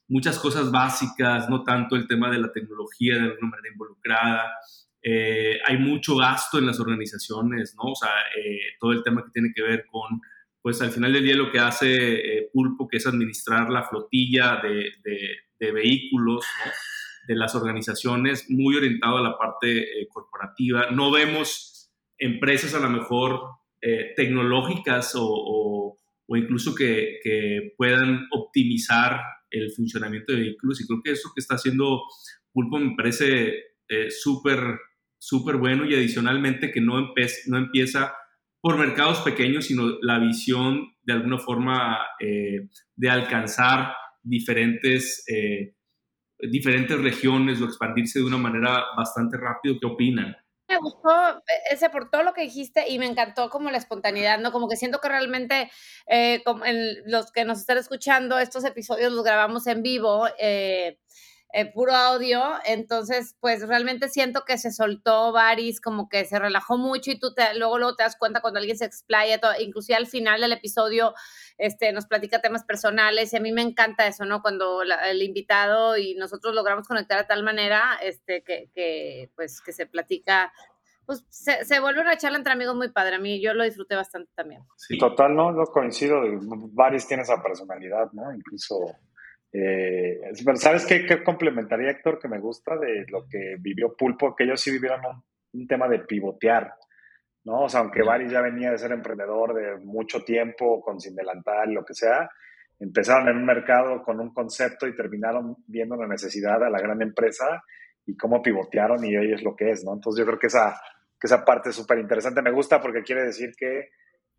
muchas 0.08 0.40
cosas 0.40 0.72
básicas, 0.72 1.48
no 1.48 1.62
tanto 1.62 1.94
el 1.94 2.08
tema 2.08 2.28
de 2.30 2.40
la 2.40 2.52
tecnología 2.52 3.14
de 3.14 3.22
alguna 3.22 3.50
manera 3.50 3.72
involucrada. 3.72 4.52
Eh, 5.02 5.58
hay 5.64 5.78
mucho 5.78 6.16
gasto 6.16 6.58
en 6.58 6.66
las 6.66 6.80
organizaciones, 6.80 7.74
¿no? 7.76 7.92
O 7.92 7.94
sea, 7.94 8.10
todo 8.80 8.92
el 8.92 9.04
tema 9.04 9.22
que 9.24 9.30
tiene 9.30 9.52
que 9.54 9.62
ver 9.62 9.86
con, 9.90 10.20
pues 10.60 10.82
al 10.82 10.90
final 10.90 11.12
del 11.12 11.24
día 11.24 11.36
lo 11.36 11.52
que 11.52 11.60
hace 11.60 12.50
Pulpo, 12.52 12.88
que 12.88 12.96
es 12.96 13.06
administrar 13.06 13.70
la 13.70 13.84
flotilla 13.84 14.60
de, 14.62 14.90
de, 15.04 15.36
de 15.60 15.72
vehículos, 15.72 16.44
¿no? 16.66 16.72
De 17.30 17.37
las 17.37 17.54
organizaciones, 17.54 18.50
muy 18.50 18.75
orientado 18.75 19.18
a 19.18 19.22
la 19.22 19.38
parte 19.38 19.82
eh, 19.82 20.08
corporativa. 20.08 20.90
No 20.90 21.12
vemos 21.12 21.92
empresas 22.18 22.75
a 22.75 22.80
lo 22.80 22.90
mejor 22.90 23.40
eh, 23.80 24.14
tecnológicas 24.16 25.14
o, 25.14 25.96
o, 26.26 26.37
incluso 26.37 26.75
que, 26.75 27.20
que, 27.22 27.72
puedan 27.76 28.26
optimizar 28.32 29.20
el 29.49 29.70
funcionamiento 29.70 30.32
de 30.32 30.40
vehículos 30.40 30.80
y 30.80 30.87
creo 30.88 31.00
que 31.04 31.12
eso 31.12 31.30
que 31.32 31.40
está 31.40 31.54
haciendo 31.54 32.02
Pulpo 32.52 32.80
me 32.80 32.96
parece 32.96 33.52
eh, 33.88 34.10
súper, 34.10 34.58
súper 35.16 35.56
bueno 35.56 35.84
y 35.87 35.94
adicionalmente 35.94 36.72
que 36.72 36.80
no, 36.80 37.12
no 37.46 37.58
empieza 37.58 38.12
por 38.60 38.76
mercados 38.76 39.20
pequeños, 39.20 39.66
sino 39.66 39.99
la 40.02 40.18
visión 40.18 40.94
de 41.02 41.12
alguna 41.12 41.38
forma 41.38 41.99
eh, 42.18 42.68
de 42.96 43.08
alcanzar 43.08 43.94
diferentes, 44.22 45.25
diferentes 46.49 47.00
regiones 47.00 47.61
o 47.61 47.64
expandirse 47.64 48.18
de 48.18 48.25
una 48.25 48.38
manera 48.38 48.85
bastante 48.97 49.37
rápido. 49.37 49.76
¿Qué 49.80 49.87
opinan? 49.87 50.37
Me 50.68 50.76
gustó 50.76 51.11
e, 51.38 51.75
ese 51.75 51.90
por 51.90 52.11
todo 52.11 52.23
lo 52.23 52.32
que 52.32 52.42
dijiste 52.42 52.88
y 52.88 52.99
me 52.99 53.06
encantó 53.06 53.50
como 53.50 53.70
la 53.70 53.78
espontaneidad, 53.78 54.38
¿no? 54.38 54.52
Como 54.52 54.68
que 54.68 54.76
siento 54.76 55.00
que 55.00 55.09
realmente 55.09 55.70
eh, 56.06 56.42
como 56.44 56.64
los 57.06 57.32
que 57.32 57.44
nos 57.44 57.59
están 57.59 57.78
escuchando, 57.78 58.38
estos 58.38 58.64
episodios 58.64 59.12
los 59.12 59.25
grabamos 59.25 59.66
en 59.66 59.82
vivo. 59.82 60.28
Eh, 60.38 60.99
eh, 61.52 61.73
puro 61.73 61.92
audio, 61.92 62.42
entonces 62.64 63.37
pues 63.40 63.66
realmente 63.66 64.09
siento 64.09 64.45
que 64.47 64.57
se 64.57 64.71
soltó 64.71 65.33
Varis, 65.33 65.80
como 65.80 66.09
que 66.09 66.25
se 66.25 66.38
relajó 66.38 66.78
mucho 66.78 67.11
y 67.11 67.19
tú 67.19 67.35
te, 67.35 67.54
luego, 67.59 67.78
luego 67.78 67.97
te 67.97 68.04
das 68.04 68.16
cuenta 68.16 68.40
cuando 68.40 68.59
alguien 68.59 68.78
se 68.78 68.85
explaya, 68.85 69.40
todo, 69.40 69.52
inclusive 69.59 69.97
al 69.97 70.07
final 70.07 70.40
del 70.40 70.52
episodio 70.52 71.12
este, 71.59 71.92
nos 71.92 72.07
platica 72.07 72.40
temas 72.40 72.64
personales 72.64 73.33
y 73.33 73.37
a 73.37 73.40
mí 73.40 73.50
me 73.50 73.62
encanta 73.62 74.07
eso, 74.07 74.25
¿no? 74.25 74.42
Cuando 74.42 74.83
el 74.83 75.23
invitado 75.23 75.97
y 75.97 76.14
nosotros 76.14 76.54
logramos 76.54 76.87
conectar 76.87 77.19
de 77.19 77.26
tal 77.26 77.42
manera 77.42 77.99
este, 78.00 78.42
que, 78.42 78.71
que 78.73 79.30
pues 79.35 79.61
que 79.61 79.73
se 79.73 79.87
platica 79.87 80.52
pues 81.04 81.25
se, 81.28 81.64
se, 81.64 81.80
vuelve 81.80 82.02
una 82.02 82.16
charla 82.16 82.38
entre 82.38 82.52
amigos 82.52 82.76
muy 82.76 82.92
padre. 82.92 83.16
A 83.16 83.19
mí 83.19 83.42
yo 83.42 83.52
lo 83.52 83.64
disfruté 83.64 83.97
bastante 83.97 84.30
también. 84.37 84.62
Sí. 84.76 84.97
Total, 84.97 85.35
no, 85.35 85.50
no 85.50 85.64
coincido. 85.64 86.21
Varis 86.73 87.09
tiene 87.09 87.25
esa 87.25 87.42
personalidad, 87.42 88.12
¿no? 88.12 88.33
Incluso 88.33 88.76
eh, 89.52 90.21
¿Sabes 90.54 90.87
qué, 90.87 91.04
qué, 91.04 91.23
complementaría, 91.25 91.90
Héctor, 91.90 92.19
que 92.19 92.28
me 92.28 92.38
gusta 92.38 92.76
de 92.76 93.04
lo 93.09 93.26
que 93.28 93.57
vivió 93.59 93.97
Pulpo? 93.97 94.35
Que 94.35 94.45
ellos 94.45 94.61
sí 94.61 94.71
vivieron 94.71 95.00
un, 95.52 95.66
tema 95.66 95.88
de 95.88 96.00
pivotear, 96.00 96.73
¿no? 97.45 97.62
O 97.62 97.69
sea, 97.69 97.80
aunque 97.80 98.02
Baris 98.02 98.30
ya 98.30 98.40
venía 98.40 98.71
de 98.71 98.78
ser 98.78 98.92
emprendedor 98.92 99.54
de 99.54 99.76
mucho 99.85 100.23
tiempo, 100.23 100.80
con 100.80 101.00
sin 101.00 101.16
delantal, 101.16 101.73
lo 101.73 101.85
que 101.85 101.95
sea, 101.95 102.30
empezaron 102.78 103.28
en 103.28 103.38
un 103.38 103.45
mercado 103.45 104.02
con 104.04 104.21
un 104.21 104.33
concepto 104.33 104.87
y 104.87 104.95
terminaron 104.95 105.57
viendo 105.66 105.97
la 105.97 106.07
necesidad 106.07 106.62
a 106.62 106.71
la 106.71 106.80
gran 106.80 107.02
empresa 107.02 107.62
y 108.07 108.16
cómo 108.16 108.40
pivotearon 108.40 109.04
y 109.04 109.16
hoy 109.16 109.33
es 109.33 109.42
lo 109.42 109.57
que 109.57 109.71
es, 109.71 109.85
¿no? 109.85 109.95
Entonces 109.95 110.21
yo 110.21 110.26
creo 110.26 110.38
que 110.38 110.47
esa, 110.47 110.80
que 111.19 111.26
esa 111.26 111.45
parte 111.45 111.71
es 111.71 111.76
súper 111.76 111.99
interesante. 111.99 112.40
Me 112.40 112.52
gusta 112.52 112.80
porque 112.80 113.02
quiere 113.02 113.25
decir 113.25 113.50
que 113.59 113.90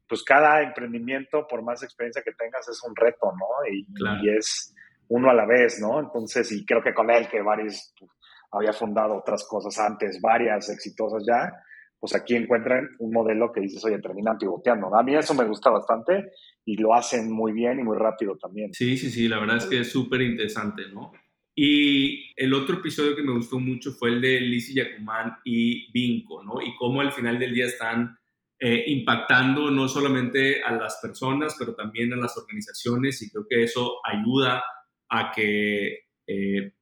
pues 0.08 0.24
cada 0.24 0.62
emprendimiento, 0.62 1.48
por 1.48 1.64
más 1.64 1.84
experiencia 1.84 2.22
que 2.22 2.34
tengas, 2.34 2.68
es 2.68 2.82
un 2.84 2.96
reto, 2.96 3.32
¿no? 3.32 3.66
Y, 3.72 3.86
y 4.24 4.36
es 4.36 4.74
uno 5.12 5.30
a 5.30 5.34
la 5.34 5.46
vez, 5.46 5.80
¿no? 5.82 6.00
Entonces, 6.00 6.52
y 6.54 6.66
creo 6.66 6.82
que 6.82 6.94
con 6.94 7.12
él, 7.12 7.28
que 7.28 7.42
varios 7.42 7.94
pues, 8.00 8.12
había 8.52 8.72
fundado 8.72 9.18
otras 9.18 9.46
cosas 9.46 9.78
antes, 9.78 10.22
varias 10.22 10.70
exitosas 10.70 11.24
ya, 11.28 11.52
pues 12.00 12.16
aquí 12.16 12.36
encuentran 12.36 12.88
un 13.00 13.12
modelo 13.12 13.52
que 13.52 13.60
dices, 13.60 13.84
oye, 13.84 14.00
terminan 14.00 14.38
pivoteando. 14.38 14.96
A 14.96 15.04
mí 15.04 15.14
eso 15.16 15.34
me 15.34 15.46
gusta 15.46 15.70
bastante 15.70 16.32
y 16.66 16.78
lo 16.78 16.94
hacen 16.94 17.30
muy 17.30 17.52
bien 17.52 17.80
y 17.80 17.84
muy 17.84 17.98
rápido 17.98 18.38
también. 18.38 18.74
Sí, 18.74 18.98
sí, 18.98 19.12
sí, 19.12 19.28
la 19.28 19.40
verdad 19.40 19.58
es 19.58 19.66
que 19.66 19.82
es 19.82 19.92
súper 19.92 20.22
interesante, 20.22 20.84
¿no? 20.94 21.12
Y 21.54 22.32
el 22.38 22.54
otro 22.54 22.78
episodio 22.78 23.14
que 23.14 23.24
me 23.24 23.34
gustó 23.34 23.60
mucho 23.60 23.92
fue 23.92 24.10
el 24.10 24.22
de 24.22 24.40
Lizzie 24.40 24.76
Yacumán 24.76 25.40
y 25.44 25.92
Vinco, 25.92 26.42
¿no? 26.42 26.62
Y 26.62 26.74
cómo 26.78 27.02
al 27.02 27.12
final 27.12 27.38
del 27.38 27.54
día 27.54 27.66
están 27.66 28.18
eh, 28.58 28.86
impactando 28.88 29.70
no 29.70 29.90
solamente 29.90 30.64
a 30.64 30.72
las 30.72 31.00
personas, 31.02 31.56
pero 31.60 31.76
también 31.76 32.14
a 32.14 32.16
las 32.16 32.38
organizaciones 32.38 33.22
y 33.22 33.30
creo 33.30 33.46
que 33.48 33.64
eso 33.64 34.00
ayuda 34.06 34.64
a 35.12 35.32
que, 35.32 36.08
eh, 36.26 36.74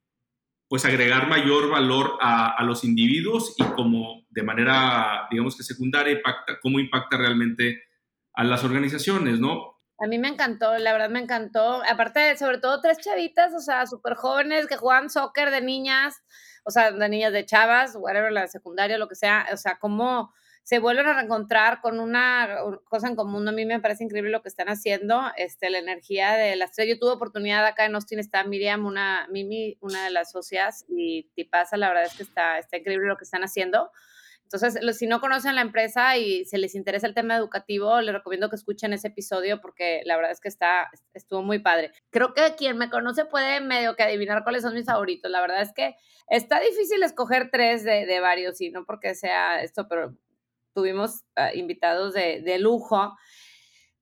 pues 0.69 0.85
agregar 0.85 1.27
mayor 1.27 1.69
valor 1.69 2.17
a, 2.21 2.63
los 2.63 2.83
individuos 2.83 3.55
y 3.57 3.63
como 3.63 4.27
de 4.29 4.43
manera, 4.43 5.27
digamos 5.31 5.57
que 5.57 5.63
secundaria, 5.63 6.13
impacta, 6.13 6.59
cómo 6.61 6.79
impacta 6.79 7.17
realmente 7.17 7.81
a 8.35 8.43
las 8.43 8.63
organizaciones, 8.63 9.39
¿no? 9.39 9.79
A 9.97 10.07
mí 10.07 10.19
me 10.19 10.27
encantó, 10.27 10.77
la 10.77 10.93
verdad 10.93 11.09
me 11.09 11.19
encantó. 11.19 11.81
Aparte, 11.89 12.37
sobre 12.37 12.59
todo 12.59 12.79
tres 12.81 12.99
chavitas, 12.99 13.53
o 13.55 13.59
sea, 13.59 13.87
súper 13.87 14.13
jóvenes 14.13 14.67
que 14.67 14.77
juegan 14.77 15.09
soccer 15.09 15.49
de 15.49 15.61
niñas, 15.61 16.15
o 16.63 16.69
sea, 16.69 16.91
de 16.91 17.09
niñas 17.09 17.33
de 17.33 17.45
chavas, 17.45 17.95
whatever, 17.95 18.31
la 18.31 18.47
secundaria, 18.47 18.99
lo 18.99 19.09
que 19.09 19.15
sea, 19.15 19.47
o 19.51 19.57
sea, 19.57 19.79
cómo 19.79 20.31
se 20.69 20.77
vuelven 20.77 21.07
a 21.07 21.13
reencontrar 21.13 21.81
con 21.81 21.99
una 21.99 22.59
cosa 22.83 23.07
en 23.07 23.15
común. 23.15 23.47
A 23.47 23.51
mí 23.51 23.65
me 23.65 23.79
parece 23.79 24.03
increíble 24.03 24.29
lo 24.29 24.43
que 24.43 24.49
están 24.49 24.67
haciendo, 24.67 25.19
este, 25.35 25.71
la 25.71 25.79
energía 25.79 26.33
de 26.33 26.55
las 26.55 26.73
tres. 26.73 26.87
Yo 26.87 26.99
tuve 26.99 27.09
oportunidad 27.09 27.65
acá 27.65 27.85
en 27.85 27.95
Austin, 27.95 28.19
está 28.19 28.43
Miriam, 28.43 28.85
una, 28.85 29.27
Mimi, 29.31 29.79
una 29.81 30.03
de 30.03 30.11
las 30.11 30.31
socias, 30.31 30.85
y 30.87 31.23
Tipasa, 31.33 31.75
la 31.75 31.87
verdad 31.87 32.03
es 32.03 32.15
que 32.15 32.21
está, 32.21 32.59
está 32.59 32.77
increíble 32.77 33.07
lo 33.07 33.17
que 33.17 33.23
están 33.23 33.41
haciendo. 33.41 33.89
Entonces, 34.43 34.79
si 34.95 35.07
no 35.07 35.19
conocen 35.21 35.55
la 35.55 35.61
empresa 35.61 36.17
y 36.17 36.45
se 36.45 36.59
les 36.59 36.75
interesa 36.75 37.07
el 37.07 37.15
tema 37.15 37.35
educativo, 37.35 37.99
les 38.01 38.13
recomiendo 38.13 38.51
que 38.51 38.55
escuchen 38.55 38.93
ese 38.93 39.07
episodio 39.07 39.61
porque 39.61 40.03
la 40.05 40.17
verdad 40.17 40.33
es 40.33 40.39
que 40.39 40.49
está, 40.49 40.87
estuvo 41.15 41.41
muy 41.41 41.57
padre. 41.57 41.93
Creo 42.11 42.35
que 42.35 42.53
quien 42.55 42.77
me 42.77 42.91
conoce 42.91 43.25
puede 43.25 43.59
medio 43.59 43.95
que 43.95 44.03
adivinar 44.03 44.43
cuáles 44.43 44.61
son 44.61 44.75
mis 44.75 44.85
favoritos. 44.85 45.31
La 45.31 45.41
verdad 45.41 45.63
es 45.63 45.73
que 45.73 45.95
está 46.27 46.59
difícil 46.59 47.01
escoger 47.01 47.49
tres 47.51 47.83
de, 47.83 48.05
de 48.05 48.19
varios, 48.19 48.61
y 48.61 48.69
no 48.69 48.85
porque 48.85 49.15
sea 49.15 49.63
esto, 49.63 49.87
pero 49.87 50.15
tuvimos 50.73 51.23
ah, 51.35 51.53
invitados 51.53 52.13
de, 52.13 52.57
lujo. 52.59 53.15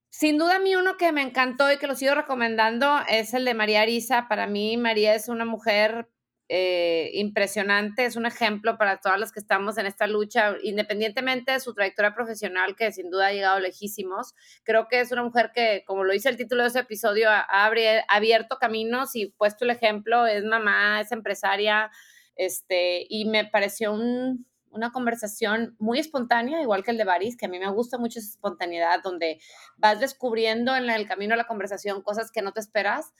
Sin 0.09 0.37
duda 0.37 0.55
a 0.55 0.59
mí 0.59 0.75
uno 0.75 0.97
que 0.97 1.11
me 1.11 1.21
encantó 1.21 1.71
y 1.71 1.77
que 1.77 1.87
lo 1.87 1.95
sigo 1.95 2.15
recomendando 2.15 2.99
es 3.09 3.33
el 3.33 3.45
de 3.45 3.53
María 3.53 3.81
Arisa. 3.81 4.27
Para 4.27 4.47
mí 4.47 4.77
María 4.77 5.13
es 5.15 5.29
una 5.29 5.45
mujer 5.45 6.09
eh, 6.49 7.11
impresionante, 7.13 8.05
es 8.05 8.15
un 8.15 8.25
ejemplo 8.25 8.77
para 8.77 9.01
todas 9.01 9.19
las 9.19 9.33
que 9.33 9.39
estamos 9.41 9.77
en 9.77 9.85
esta 9.85 10.07
lucha, 10.07 10.55
independientemente 10.63 11.51
de 11.51 11.59
su 11.59 11.73
trayectoria 11.73 12.15
profesional, 12.15 12.75
que 12.77 12.91
sin 12.93 13.09
duda 13.09 13.27
ha 13.27 13.33
llegado 13.33 13.59
lejísimos. 13.59 14.33
Creo 14.63 14.87
que 14.87 15.01
es 15.01 15.11
una 15.11 15.23
mujer 15.23 15.51
que, 15.53 15.83
como 15.85 16.05
lo 16.05 16.13
dice 16.13 16.29
el 16.29 16.37
título 16.37 16.63
de 16.63 16.69
ese 16.69 16.79
episodio, 16.79 17.29
ha 17.29 17.71
abierto 18.07 18.57
caminos 18.59 19.13
y 19.15 19.27
puesto 19.27 19.65
el 19.65 19.71
ejemplo, 19.71 20.25
es 20.25 20.45
mamá, 20.45 21.01
es 21.01 21.11
empresaria, 21.11 21.91
este, 22.37 23.05
y 23.09 23.25
me 23.25 23.43
pareció 23.45 23.91
un, 23.91 24.47
una 24.71 24.91
conversación 24.91 25.75
muy 25.79 25.99
espontánea, 25.99 26.61
igual 26.61 26.83
que 26.83 26.91
el 26.91 26.97
de 26.97 27.03
Baris, 27.03 27.37
que 27.37 27.45
a 27.45 27.49
mí 27.49 27.59
me 27.59 27.69
gusta 27.71 27.97
mucho 27.97 28.19
esa 28.19 28.29
espontaneidad, 28.29 29.01
donde 29.03 29.39
vas 29.77 29.99
descubriendo 29.99 30.75
en 30.75 30.89
el 30.89 31.07
camino 31.07 31.33
de 31.33 31.37
la 31.37 31.47
conversación 31.47 32.01
cosas 32.01 32.31
que 32.31 32.41
no 32.41 32.51
te 32.51 32.59
esperas. 32.59 33.13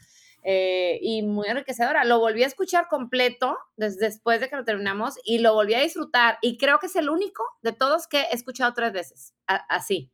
Eh, 0.44 1.00
y 1.02 1.24
muy 1.24 1.48
enriquecedora. 1.48 2.06
Lo 2.06 2.20
volví 2.20 2.44
a 2.44 2.48
escuchar 2.48 2.88
completo 2.90 3.58
desde 3.76 4.06
después 4.06 4.40
de 4.40 4.48
que 4.48 4.56
lo 4.56 4.64
terminamos 4.64 5.16
y 5.26 5.40
lo 5.40 5.54
volví 5.54 5.74
a 5.74 5.82
disfrutar. 5.82 6.38
Y 6.42 6.58
creo 6.58 6.80
que 6.80 6.86
es 6.86 6.96
el 6.96 7.10
único 7.10 7.44
de 7.64 7.74
todos 7.74 8.08
que 8.08 8.22
he 8.22 8.36
escuchado 8.36 8.74
tres 8.74 8.94
veces, 8.94 9.34
así. 9.46 10.14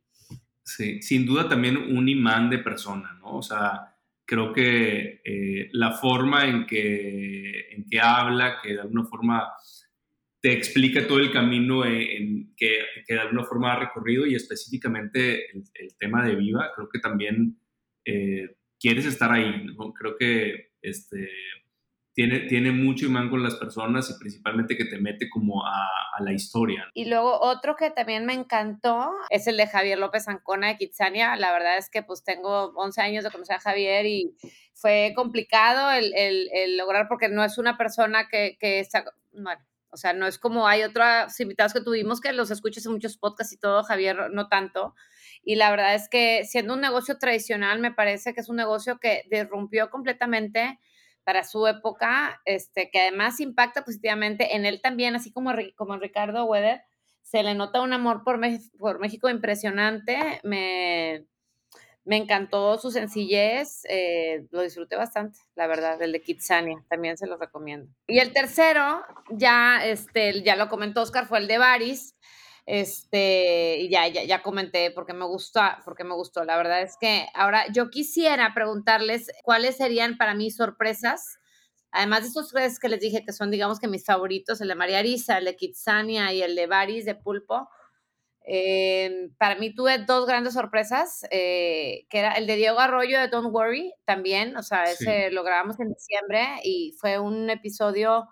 Sí, 0.64 1.02
sin 1.02 1.26
duda 1.26 1.48
también 1.48 1.76
un 1.76 2.08
imán 2.08 2.48
de 2.48 2.58
persona, 2.58 3.12
¿no? 3.20 3.36
O 3.36 3.42
sea, 3.42 3.94
creo 4.24 4.52
que 4.52 5.20
eh, 5.24 5.68
la 5.72 5.92
forma 5.92 6.46
en 6.46 6.66
que, 6.66 7.68
en 7.70 7.84
que 7.88 8.00
habla, 8.00 8.60
que 8.62 8.72
de 8.72 8.80
alguna 8.80 9.04
forma 9.04 9.52
te 10.44 10.52
explica 10.52 11.06
todo 11.06 11.20
el 11.20 11.32
camino 11.32 11.86
en, 11.86 12.54
que, 12.54 12.80
de 13.08 13.18
alguna 13.18 13.44
forma 13.44 13.72
ha 13.72 13.80
recorrido 13.80 14.26
y 14.26 14.34
específicamente 14.34 15.46
el, 15.50 15.96
tema 15.98 16.22
de 16.22 16.34
Viva, 16.34 16.70
creo 16.76 16.86
que 16.90 16.98
también 16.98 17.58
eh, 18.04 18.54
quieres 18.78 19.06
estar 19.06 19.32
ahí. 19.32 19.66
Creo 19.98 20.18
que 20.18 20.72
este, 20.82 21.30
tiene, 22.12 22.40
tiene 22.40 22.72
mucho 22.72 23.06
imán 23.06 23.30
con 23.30 23.42
las 23.42 23.54
personas 23.54 24.10
y 24.10 24.18
principalmente 24.18 24.76
que 24.76 24.84
te 24.84 24.98
mete 24.98 25.30
como 25.30 25.64
a, 25.64 25.88
la 26.20 26.32
historia. 26.34 26.90
Y 26.92 27.06
luego 27.06 27.40
otro 27.40 27.74
que 27.74 27.90
también 27.90 28.26
me 28.26 28.34
encantó 28.34 29.12
es 29.30 29.46
el 29.46 29.56
de 29.56 29.66
Javier 29.66 29.98
López 29.98 30.28
Ancona 30.28 30.68
de 30.68 30.76
Kitsania. 30.76 31.36
La 31.36 31.52
verdad 31.52 31.78
es 31.78 31.88
que 31.88 32.02
pues 32.02 32.22
tengo 32.22 32.66
11 32.76 33.00
años 33.00 33.24
de 33.24 33.30
conocer 33.30 33.56
a 33.56 33.60
Javier 33.60 34.04
y 34.04 34.36
fue 34.74 35.14
complicado 35.16 35.90
el, 35.90 36.12
el, 36.14 36.50
el 36.52 36.76
lograr 36.76 37.08
porque 37.08 37.30
no 37.30 37.42
es 37.42 37.56
una 37.56 37.78
persona 37.78 38.28
que, 38.28 38.58
que 38.60 38.80
está, 38.80 39.06
bueno, 39.32 39.64
o 39.94 39.96
sea, 39.96 40.12
no 40.12 40.26
es 40.26 40.40
como 40.40 40.66
hay 40.66 40.82
otros 40.82 41.38
invitados 41.38 41.72
que 41.72 41.80
tuvimos 41.80 42.20
que 42.20 42.32
los 42.32 42.50
escuchas 42.50 42.84
en 42.84 42.92
muchos 42.92 43.16
podcasts 43.16 43.52
y 43.52 43.58
todo, 43.58 43.84
Javier 43.84 44.32
no 44.32 44.48
tanto. 44.48 44.94
Y 45.44 45.54
la 45.54 45.70
verdad 45.70 45.94
es 45.94 46.08
que 46.08 46.44
siendo 46.44 46.74
un 46.74 46.80
negocio 46.80 47.16
tradicional, 47.16 47.78
me 47.78 47.92
parece 47.92 48.34
que 48.34 48.40
es 48.40 48.48
un 48.48 48.56
negocio 48.56 48.98
que 48.98 49.22
derrumpió 49.30 49.90
completamente 49.90 50.80
para 51.22 51.44
su 51.44 51.64
época, 51.68 52.40
este, 52.44 52.90
que 52.90 53.02
además 53.02 53.38
impacta 53.38 53.84
positivamente 53.84 54.56
en 54.56 54.66
él 54.66 54.80
también, 54.82 55.14
así 55.14 55.32
como, 55.32 55.52
como 55.76 55.96
Ricardo 55.96 56.44
Weather, 56.44 56.82
se 57.22 57.44
le 57.44 57.54
nota 57.54 57.80
un 57.80 57.92
amor 57.92 58.24
por, 58.24 58.40
por 58.76 58.98
México 58.98 59.30
impresionante. 59.30 60.40
Me, 60.42 61.24
me 62.04 62.16
encantó 62.16 62.78
su 62.78 62.90
sencillez, 62.90 63.84
eh, 63.88 64.46
lo 64.50 64.62
disfruté 64.62 64.96
bastante, 64.96 65.38
la 65.54 65.66
verdad, 65.66 66.00
el 66.02 66.12
de 66.12 66.20
Kitsania, 66.20 66.84
también 66.88 67.16
se 67.16 67.26
lo 67.26 67.38
recomiendo. 67.38 67.90
Y 68.06 68.18
el 68.18 68.32
tercero, 68.32 69.02
ya, 69.30 69.84
este, 69.84 70.42
ya 70.42 70.56
lo 70.56 70.68
comentó 70.68 71.00
Oscar, 71.00 71.26
fue 71.26 71.38
el 71.38 71.48
de 71.48 71.58
Baris, 71.58 72.14
este, 72.66 73.88
ya, 73.90 74.06
ya, 74.08 74.24
ya 74.24 74.42
comenté 74.42 74.90
porque 74.90 75.12
me 75.14 75.24
gustó, 75.24 75.60
porque 75.84 76.04
me 76.04 76.14
gustó. 76.14 76.44
La 76.44 76.56
verdad 76.56 76.82
es 76.82 76.96
que 76.98 77.26
ahora 77.34 77.66
yo 77.72 77.90
quisiera 77.90 78.54
preguntarles 78.54 79.30
cuáles 79.42 79.76
serían 79.76 80.16
para 80.16 80.34
mí 80.34 80.50
sorpresas, 80.50 81.38
además 81.90 82.22
de 82.22 82.28
estos 82.28 82.50
tres 82.50 82.78
que 82.78 82.88
les 82.88 83.00
dije 83.00 83.24
que 83.24 83.32
son, 83.32 83.50
digamos 83.50 83.80
que 83.80 83.88
mis 83.88 84.04
favoritos, 84.04 84.60
el 84.60 84.68
de 84.68 84.74
María 84.74 84.98
Arisa, 84.98 85.38
el 85.38 85.44
de 85.46 85.56
Kitsania 85.56 86.32
y 86.32 86.42
el 86.42 86.54
de 86.54 86.66
Baris 86.66 87.04
de 87.04 87.14
Pulpo 87.14 87.68
Eh, 88.46 89.30
para 89.38 89.56
mí 89.56 89.74
tuve 89.74 89.98
dos 89.98 90.26
grandes 90.26 90.52
sorpresas, 90.52 91.26
eh, 91.30 92.06
que 92.10 92.18
era 92.18 92.32
el 92.32 92.46
de 92.46 92.56
Diego 92.56 92.78
Arroyo 92.78 93.18
de 93.18 93.28
Don't 93.28 93.52
Worry, 93.52 93.94
también, 94.04 94.56
o 94.58 94.62
sea, 94.62 94.84
ese 94.84 95.30
lo 95.30 95.42
grabamos 95.44 95.80
en 95.80 95.88
diciembre 95.88 96.46
y 96.62 96.94
fue 97.00 97.18
un 97.18 97.48
episodio 97.48 98.28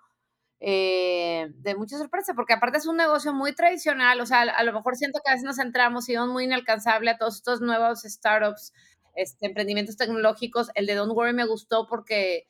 eh, 0.60 1.48
de 1.54 1.74
mucha 1.76 1.96
sorpresa, 1.96 2.34
porque 2.34 2.52
aparte 2.52 2.76
es 2.78 2.86
un 2.86 2.98
negocio 2.98 3.32
muy 3.32 3.54
tradicional, 3.54 4.20
o 4.20 4.26
sea, 4.26 4.42
a, 4.42 4.64
lo 4.64 4.72
mejor 4.74 4.96
siento 4.96 5.20
que 5.24 5.30
a 5.30 5.34
veces 5.34 5.46
nos 5.46 5.56
centramos 5.56 6.06
y 6.10 6.14
es 6.14 6.20
muy 6.20 6.44
inalcanzable 6.44 7.10
a 7.10 7.16
todos 7.16 7.36
estos 7.36 7.62
nuevos 7.62 8.02
startups, 8.02 8.74
este, 9.16 9.46
emprendimientos 9.46 9.96
tecnológicos. 9.96 10.70
El 10.74 10.86
de 10.86 10.94
Don't 10.94 11.12
Worry 11.16 11.32
me 11.32 11.46
gustó 11.46 11.86
porque 11.86 12.46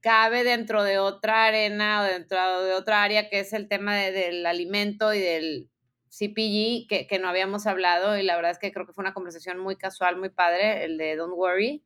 cabe 0.00 0.44
dentro 0.44 0.82
de 0.82 0.98
otra 0.98 1.44
arena 1.44 2.00
o 2.00 2.04
dentro 2.04 2.64
de 2.64 2.72
otra 2.74 3.02
área 3.04 3.28
que 3.28 3.40
es 3.40 3.52
el 3.52 3.68
tema 3.68 3.96
del 3.96 4.46
alimento 4.46 5.14
y 5.14 5.20
del 5.20 5.69
CPG 6.10 6.88
que, 7.08 7.18
no 7.20 7.28
habíamos 7.28 7.66
hablado 7.66 8.18
y 8.18 8.22
la 8.22 8.34
verdad 8.34 8.50
es 8.50 8.58
que 8.58 8.72
creo 8.72 8.84
que 8.84 8.92
fue 8.92 9.02
una 9.02 9.14
conversación 9.14 9.58
muy 9.58 9.76
casual, 9.76 10.16
muy 10.16 10.28
padre, 10.28 10.84
el 10.84 10.98
de 10.98 11.16
Don't 11.16 11.34
Worry. 11.36 11.82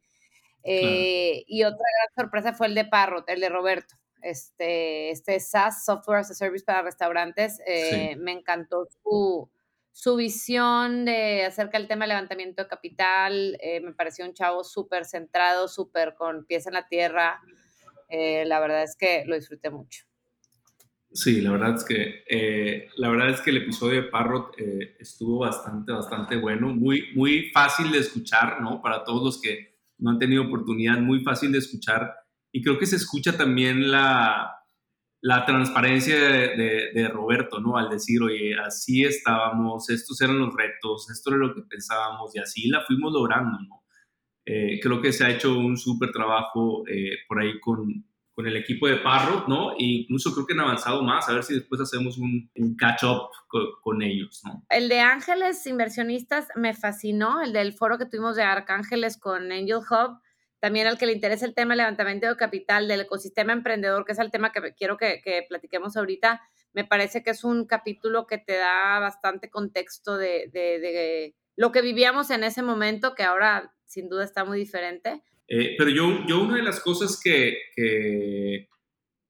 Eh, 0.62 1.44
y 1.46 1.62
otra 1.64 1.76
gran 1.76 2.24
sorpresa 2.24 2.54
fue 2.54 2.68
el 2.68 2.74
de 2.74 2.86
Parrot, 2.86 3.28
el 3.28 3.40
de 3.40 3.50
Roberto. 3.50 3.96
Este, 4.22 5.10
este 5.10 5.38
SaaS, 5.38 5.84
Software 5.84 6.20
as 6.20 6.30
a 6.30 6.34
Service 6.34 6.64
para 6.64 6.80
restaurantes, 6.80 7.60
eh, 7.66 8.16
me 8.16 8.32
encantó 8.32 8.88
su, 9.02 9.50
su 9.92 10.16
visión 10.16 11.04
de 11.04 11.44
acerca 11.44 11.76
del 11.76 11.86
tema 11.86 12.06
de 12.06 12.08
levantamiento 12.08 12.62
de 12.62 12.68
capital. 12.68 13.58
Eh, 13.60 13.80
me 13.80 13.92
pareció 13.92 14.24
un 14.24 14.32
chavo 14.32 14.64
súper 14.64 15.04
centrado, 15.04 15.68
súper 15.68 16.14
con 16.14 16.46
pies 16.46 16.66
en 16.66 16.72
la 16.72 16.88
tierra. 16.88 17.42
la 18.08 18.60
verdad 18.60 18.84
es 18.84 18.96
que 18.96 19.24
lo 19.26 19.34
disfruté 19.34 19.68
mucho. 19.68 20.06
Sí, 21.14 21.40
la 21.40 21.52
verdad 21.52 21.76
es 21.76 21.84
que, 21.84 22.24
eh, 22.28 22.88
la 22.96 23.08
verdad 23.08 23.30
es 23.30 23.40
que 23.40 23.50
el 23.50 23.58
episodio 23.58 24.02
de 24.02 24.08
Parrot 24.08 24.56
eh, 24.58 24.96
estuvo 24.98 25.38
bastante, 25.38 25.92
bastante 25.92 26.36
bueno, 26.36 26.74
muy, 26.74 27.12
muy 27.14 27.50
fácil 27.52 27.92
de 27.92 27.98
escuchar, 27.98 28.60
¿no? 28.60 28.82
Para 28.82 29.04
todos 29.04 29.22
los 29.22 29.40
que 29.40 29.78
no 29.98 30.10
han 30.10 30.18
tenido 30.18 30.42
oportunidad, 30.42 30.98
muy 30.98 31.22
fácil 31.22 31.52
de 31.52 31.58
escuchar. 31.58 32.12
Y 32.52 32.62
creo 32.62 32.80
que 32.80 32.86
se 32.86 32.96
escucha 32.96 33.36
también 33.36 33.92
la, 33.92 34.56
la 35.20 35.46
transparencia 35.46 36.16
de, 36.16 37.08
Roberto, 37.12 37.60
¿no? 37.60 37.76
Al 37.76 37.90
decir, 37.90 38.20
oye, 38.20 38.56
así 38.58 39.04
estábamos, 39.04 39.88
estos 39.90 40.20
eran 40.20 40.40
los 40.40 40.52
retos, 40.52 41.08
esto 41.10 41.30
era 41.30 41.38
lo 41.38 41.54
que 41.54 41.62
pensábamos 41.62 42.34
y 42.34 42.40
así 42.40 42.68
la 42.68 42.80
fuimos 42.80 43.12
logrando, 43.12 43.56
¿no? 43.60 43.84
Eh, 44.46 44.80
creo 44.82 45.00
que 45.00 45.12
se 45.12 45.24
ha 45.24 45.30
hecho 45.30 45.56
un 45.56 45.76
súper 45.76 46.10
trabajo 46.10 46.82
por 47.28 47.40
ahí 47.40 47.60
con, 47.60 48.04
con 48.34 48.46
el 48.46 48.56
equipo 48.56 48.88
de 48.88 48.96
Parro, 48.96 49.44
¿no? 49.46 49.72
E 49.72 49.84
incluso 49.84 50.32
creo 50.32 50.46
que 50.46 50.54
han 50.54 50.60
avanzado 50.60 51.02
más, 51.02 51.28
a 51.28 51.34
ver 51.34 51.44
si 51.44 51.54
después 51.54 51.80
hacemos 51.80 52.18
un, 52.18 52.50
catch-up 52.76 53.30
con, 53.82 54.02
ellos, 54.02 54.42
¿no? 54.44 54.64
El 54.68 54.88
de 54.88 55.00
Ángeles 55.00 55.64
Inversionistas 55.66 56.48
me 56.56 56.74
fascinó, 56.74 57.40
el 57.42 57.52
del 57.52 57.72
foro 57.72 57.96
que 57.96 58.06
tuvimos 58.06 58.34
de 58.36 58.42
Arcángeles 58.42 59.18
con 59.18 59.52
Angel 59.52 59.76
Hub, 59.76 60.20
también 60.58 60.86
al 60.86 60.98
que 60.98 61.06
le 61.06 61.12
interesa 61.12 61.46
el 61.46 61.54
tema 61.54 61.72
del 61.72 61.78
levantamiento 61.78 62.26
de 62.26 62.36
capital, 62.36 62.88
del 62.88 63.02
ecosistema 63.02 63.52
emprendedor, 63.52 64.04
que 64.04 64.12
es 64.12 64.18
el 64.18 64.32
tema 64.32 64.50
que 64.50 64.74
quiero 64.74 64.96
que, 64.96 65.46
platiquemos 65.48 65.96
ahorita, 65.96 66.42
me 66.72 66.84
parece 66.84 67.22
que 67.22 67.30
es 67.30 67.44
un 67.44 67.66
capítulo 67.66 68.26
que 68.26 68.38
te 68.38 68.56
da 68.56 68.98
bastante 68.98 69.48
contexto 69.48 70.16
de, 70.16 70.50
de 70.52 71.36
lo 71.54 71.70
que 71.70 71.82
vivíamos 71.82 72.30
en 72.30 72.42
ese 72.42 72.62
momento, 72.62 73.14
que 73.14 73.22
ahora 73.22 73.72
sin 73.84 74.08
duda 74.08 74.24
está 74.24 74.44
muy 74.44 74.58
diferente 74.58 75.22
eh, 75.48 75.74
pero 75.76 75.90
yo, 75.90 76.26
yo 76.26 76.42
una 76.42 76.56
de 76.56 76.62
las 76.62 76.80
cosas 76.80 77.20
que, 77.22 77.58
que, 77.76 78.68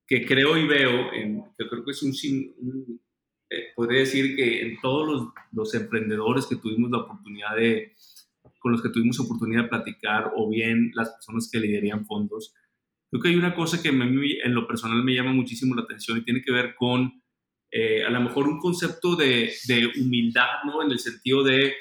que 0.07 0.27
creo 0.27 0.57
y 0.57 0.67
veo, 0.67 1.13
en, 1.13 1.39
yo 1.59 1.69
creo 1.69 1.85
que 1.85 1.91
es 1.91 2.03
un, 2.03 2.15
eh, 3.51 3.73
podría 3.75 4.01
decir 4.01 4.37
que 4.37 4.63
en 4.63 4.81
todos 4.81 5.07
los, 5.07 5.29
los, 5.53 5.75
emprendedores 5.75 6.47
que 6.47 6.57
tuvimos 6.57 6.91
la 6.91 6.99
oportunidad 6.99 7.57
de, 7.57 7.95
con 8.61 8.73
los 8.73 8.83
que 8.83 8.91
tuvimos 8.91 9.19
oportunidad 9.19 9.65
de 9.65 9.69
platicar, 9.69 10.33
o 10.37 10.49
bien 10.49 10.93
las 10.95 11.11
personas 11.11 11.49
que 11.51 11.59
liderían 11.59 12.07
fondos, 12.07 12.55
creo 13.11 13.23
que 13.23 13.29
hay 13.31 13.37
una 13.37 13.55
cosa 13.55 13.83
que 13.83 13.89
en 13.89 14.55
lo 14.55 14.67
personal 14.67 15.03
me 15.03 15.15
llama 15.15 15.33
muchísimo 15.33 15.75
la 15.75 15.83
atención 15.83 16.19
y 16.19 16.25
tiene 16.25 16.43
que 16.43 16.53
ver 16.53 16.75
con 16.77 17.23
eh, 17.71 18.05
a 18.05 18.11
lo 18.11 18.21
mejor 18.21 18.47
un 18.47 18.61
concepto 18.61 19.17
de, 19.17 19.53
de, 19.67 19.91
humildad, 20.01 20.63
¿no? 20.65 20.81
En 20.83 20.93
el 20.93 21.01
sentido 21.01 21.43
de 21.43 21.75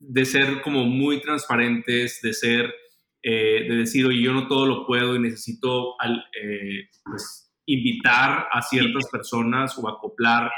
de 0.00 0.24
ser 0.24 0.62
como 0.62 0.84
muy 0.84 1.20
transparentes, 1.20 2.20
de 2.22 2.32
ser, 2.32 2.74
eh, 3.22 3.66
de 3.68 3.76
decir, 3.76 4.06
oye, 4.06 4.22
yo 4.22 4.32
no 4.32 4.46
todo 4.46 4.66
lo 4.66 4.86
puedo 4.86 5.16
y 5.16 5.20
necesito 5.20 6.00
al, 6.00 6.24
eh, 6.40 6.88
pues, 7.04 7.52
invitar 7.66 8.46
a 8.50 8.62
ciertas 8.62 9.08
personas 9.10 9.76
o 9.78 9.88
acoplar 9.88 10.50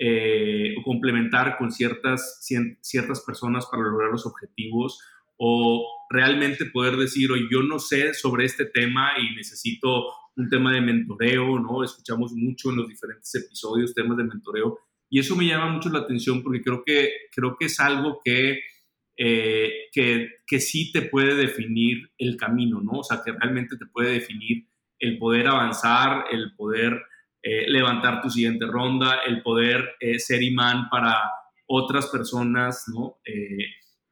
eh, 0.00 0.76
o 0.78 0.82
complementar 0.84 1.58
con 1.58 1.72
ciertas, 1.72 2.40
ciertas 2.80 3.20
personas 3.22 3.66
para 3.66 3.82
lograr 3.82 4.10
los 4.10 4.26
objetivos 4.26 5.00
o 5.38 5.84
realmente 6.08 6.66
poder 6.66 6.96
decir, 6.96 7.32
oye, 7.32 7.48
yo 7.50 7.62
no 7.62 7.80
sé 7.80 8.14
sobre 8.14 8.44
este 8.44 8.64
tema 8.64 9.12
y 9.18 9.34
necesito 9.34 10.06
un 10.36 10.48
tema 10.48 10.72
de 10.72 10.80
mentoreo, 10.80 11.58
¿no? 11.58 11.82
Escuchamos 11.82 12.32
mucho 12.32 12.70
en 12.70 12.76
los 12.76 12.88
diferentes 12.88 13.34
episodios 13.34 13.92
temas 13.92 14.16
de 14.16 14.24
mentoreo 14.24 14.78
y 15.10 15.18
eso 15.20 15.36
me 15.36 15.46
llama 15.46 15.70
mucho 15.70 15.88
la 15.88 16.00
atención 16.00 16.42
porque 16.42 16.62
creo 16.62 16.82
que, 16.84 17.10
creo 17.34 17.56
que 17.58 17.66
es 17.66 17.80
algo 17.80 18.20
que, 18.24 18.60
eh, 19.16 19.72
que, 19.92 20.28
que, 20.46 20.60
sí 20.60 20.92
te 20.92 21.02
puede 21.02 21.34
definir 21.34 22.10
el 22.18 22.36
camino, 22.36 22.80
¿no? 22.80 23.00
O 23.00 23.02
sea, 23.02 23.22
que 23.24 23.32
realmente 23.32 23.76
te 23.76 23.86
puede 23.86 24.12
definir 24.12 24.68
el 24.98 25.18
poder 25.18 25.48
avanzar, 25.48 26.26
el 26.30 26.54
poder 26.56 27.00
eh, 27.42 27.68
levantar 27.70 28.20
tu 28.20 28.28
siguiente 28.28 28.66
ronda, 28.66 29.20
el 29.26 29.42
poder 29.42 29.96
eh, 30.00 30.18
ser 30.18 30.42
imán 30.42 30.88
para 30.90 31.16
otras 31.66 32.08
personas, 32.08 32.84
¿no? 32.94 33.18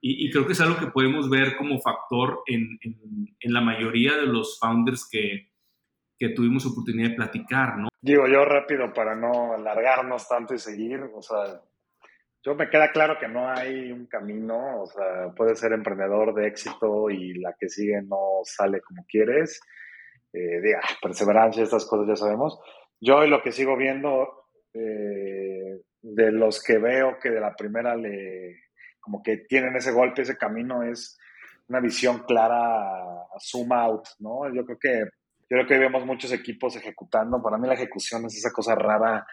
Y, 0.00 0.30
creo 0.30 0.46
que 0.46 0.52
es 0.52 0.60
algo 0.60 0.78
que 0.78 0.86
podemos 0.86 1.28
ver 1.28 1.56
como 1.56 1.80
factor 1.80 2.40
en, 2.46 2.78
en, 2.82 3.36
en 3.40 3.52
la 3.52 3.60
mayoría 3.60 4.16
de 4.16 4.26
los 4.26 4.58
founders 4.60 5.08
que, 5.10 5.50
que 6.18 6.30
tuvimos 6.30 6.64
oportunidad 6.66 7.10
de 7.10 7.16
platicar, 7.16 7.78
¿no? 7.78 7.88
Digo 8.06 8.28
yo 8.28 8.44
rápido 8.44 8.92
para 8.92 9.16
no 9.16 9.54
alargarnos 9.54 10.28
tanto 10.28 10.54
y 10.54 10.60
seguir, 10.60 11.00
o 11.12 11.20
sea, 11.20 11.60
yo 12.40 12.54
me 12.54 12.70
queda 12.70 12.92
claro 12.92 13.18
que 13.18 13.26
no 13.26 13.50
hay 13.50 13.90
un 13.90 14.06
camino, 14.06 14.82
o 14.82 14.86
sea, 14.86 15.34
puedes 15.36 15.58
ser 15.58 15.72
emprendedor 15.72 16.32
de 16.32 16.46
éxito 16.46 17.10
y 17.10 17.34
la 17.40 17.56
que 17.58 17.68
sigue 17.68 18.00
no 18.02 18.42
sale 18.44 18.80
como 18.80 19.04
quieres. 19.08 19.60
Eh, 20.32 20.60
diga, 20.62 20.82
perseverancia, 21.02 21.64
estas 21.64 21.84
cosas 21.84 22.06
ya 22.06 22.14
sabemos. 22.14 22.60
Yo 23.00 23.26
lo 23.26 23.42
que 23.42 23.50
sigo 23.50 23.76
viendo, 23.76 24.44
eh, 24.72 25.80
de 26.00 26.30
los 26.30 26.62
que 26.62 26.78
veo 26.78 27.18
que 27.20 27.30
de 27.30 27.40
la 27.40 27.56
primera 27.56 27.96
le, 27.96 28.66
como 29.00 29.20
que 29.20 29.38
tienen 29.48 29.74
ese 29.74 29.90
golpe, 29.90 30.22
ese 30.22 30.38
camino, 30.38 30.84
es 30.84 31.18
una 31.66 31.80
visión 31.80 32.20
clara, 32.20 33.26
zoom 33.40 33.72
out, 33.72 34.06
¿no? 34.20 34.48
Yo 34.54 34.64
creo 34.64 34.78
que 34.78 35.15
yo 35.48 35.56
creo 35.56 35.66
que 35.66 35.78
vemos 35.78 36.04
muchos 36.04 36.32
equipos 36.32 36.74
ejecutando. 36.76 37.40
Para 37.42 37.56
mí 37.58 37.68
la 37.68 37.74
ejecución 37.74 38.24
es 38.26 38.36
esa 38.36 38.52
cosa 38.52 38.74
rara 38.74 39.26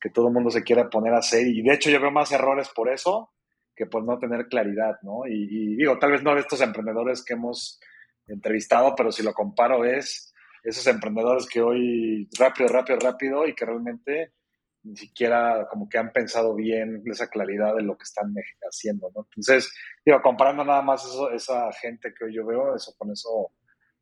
que 0.00 0.10
todo 0.10 0.30
mundo 0.30 0.50
se 0.50 0.64
quiere 0.64 0.86
poner 0.86 1.14
a 1.14 1.18
hacer. 1.18 1.46
Y 1.46 1.62
de 1.62 1.74
hecho 1.74 1.90
yo 1.90 2.00
veo 2.00 2.10
más 2.10 2.32
errores 2.32 2.68
por 2.74 2.90
eso 2.90 3.32
que 3.76 3.86
por 3.86 4.04
no 4.04 4.18
tener 4.18 4.46
claridad, 4.48 4.98
¿no? 5.02 5.26
Y, 5.26 5.76
digo, 5.76 5.98
tal 5.98 6.12
vez 6.12 6.22
no 6.22 6.34
de 6.34 6.40
estos 6.40 6.60
emprendedores 6.60 7.24
que 7.24 7.34
hemos 7.34 7.80
entrevistado, 8.26 8.94
pero 8.94 9.10
si 9.10 9.22
lo 9.22 9.32
comparo 9.32 9.84
es 9.84 10.34
esos 10.62 10.86
emprendedores 10.86 11.46
que 11.46 11.62
hoy 11.62 12.28
rápido, 12.38 12.68
rápido, 12.68 12.98
rápido 12.98 13.46
y 13.46 13.54
que 13.54 13.64
realmente 13.64 14.34
ni 14.82 14.96
siquiera 14.96 15.66
como 15.70 15.88
que 15.88 15.96
han 15.96 16.12
pensado 16.12 16.54
bien 16.54 17.02
esa 17.06 17.28
claridad 17.28 17.74
de 17.74 17.82
lo 17.82 17.96
que 17.96 18.04
están 18.04 18.34
haciendo, 18.68 19.10
¿no? 19.14 19.22
Entonces, 19.30 19.72
digo, 20.04 20.20
comparando 20.20 20.64
nada 20.64 20.82
más 20.82 21.04
eso, 21.04 21.30
esa 21.30 21.72
gente 21.72 22.12
que 22.12 22.26
hoy 22.26 22.34
yo 22.34 22.44
veo, 22.44 22.74
eso 22.74 22.94
con 22.98 23.10
eso, 23.10 23.52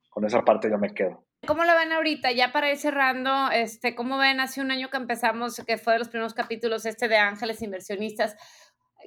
con 0.09 0.25
esa 0.25 0.43
parte 0.43 0.71
yo 0.71 0.79
me 0.79 0.95
quedo. 0.95 1.28
¿Cómo 1.47 1.65
la 1.65 1.75
ven 1.77 1.93
ahorita? 1.93 2.33
Ya 2.33 2.53
para 2.53 2.71
ir 2.71 2.79
cerrando, 2.79 3.51
este, 3.51 3.95
¿cómo 3.95 4.19
ven? 4.19 4.41
Hace 4.41 4.61
un 4.61 4.71
año 4.71 4.91
que 4.91 4.97
empezamos, 4.97 5.57
que 5.67 5.79
fue 5.79 5.95
de 5.95 6.01
los 6.01 6.09
primeros 6.09 6.35
capítulos 6.35 6.85
este 6.85 7.09
de 7.09 7.17
Ángeles 7.17 7.63
Inversionistas, 7.63 8.37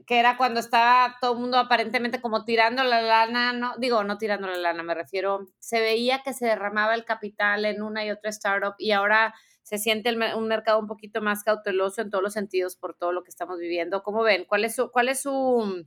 que 0.07 0.19
era 0.19 0.37
cuando 0.37 0.59
estaba 0.59 1.17
todo 1.19 1.33
el 1.33 1.39
mundo 1.39 1.57
aparentemente 1.57 2.21
como 2.21 2.45
tirando 2.45 2.83
la 2.83 3.01
lana, 3.01 3.53
no, 3.53 3.73
digo, 3.77 4.03
no 4.03 4.17
tirando 4.17 4.47
la 4.47 4.57
lana, 4.57 4.83
me 4.83 4.95
refiero, 4.95 5.47
se 5.59 5.81
veía 5.81 6.23
que 6.23 6.33
se 6.33 6.45
derramaba 6.45 6.95
el 6.95 7.05
capital 7.05 7.65
en 7.65 7.81
una 7.81 8.05
y 8.05 8.11
otra 8.11 8.29
startup 8.29 8.75
y 8.77 8.91
ahora 8.91 9.33
se 9.63 9.77
siente 9.77 10.13
un 10.35 10.47
mercado 10.47 10.79
un 10.79 10.87
poquito 10.87 11.21
más 11.21 11.43
cauteloso 11.43 12.01
en 12.01 12.09
todos 12.09 12.23
los 12.23 12.33
sentidos 12.33 12.75
por 12.75 12.95
todo 12.95 13.11
lo 13.11 13.23
que 13.23 13.29
estamos 13.29 13.59
viviendo. 13.59 14.03
¿Cómo 14.03 14.23
ven? 14.23 14.45
¿Cuál 14.45 14.65
es 14.65 14.75
su, 14.75 14.89
cuál 14.89 15.09
es 15.09 15.21
su, 15.21 15.85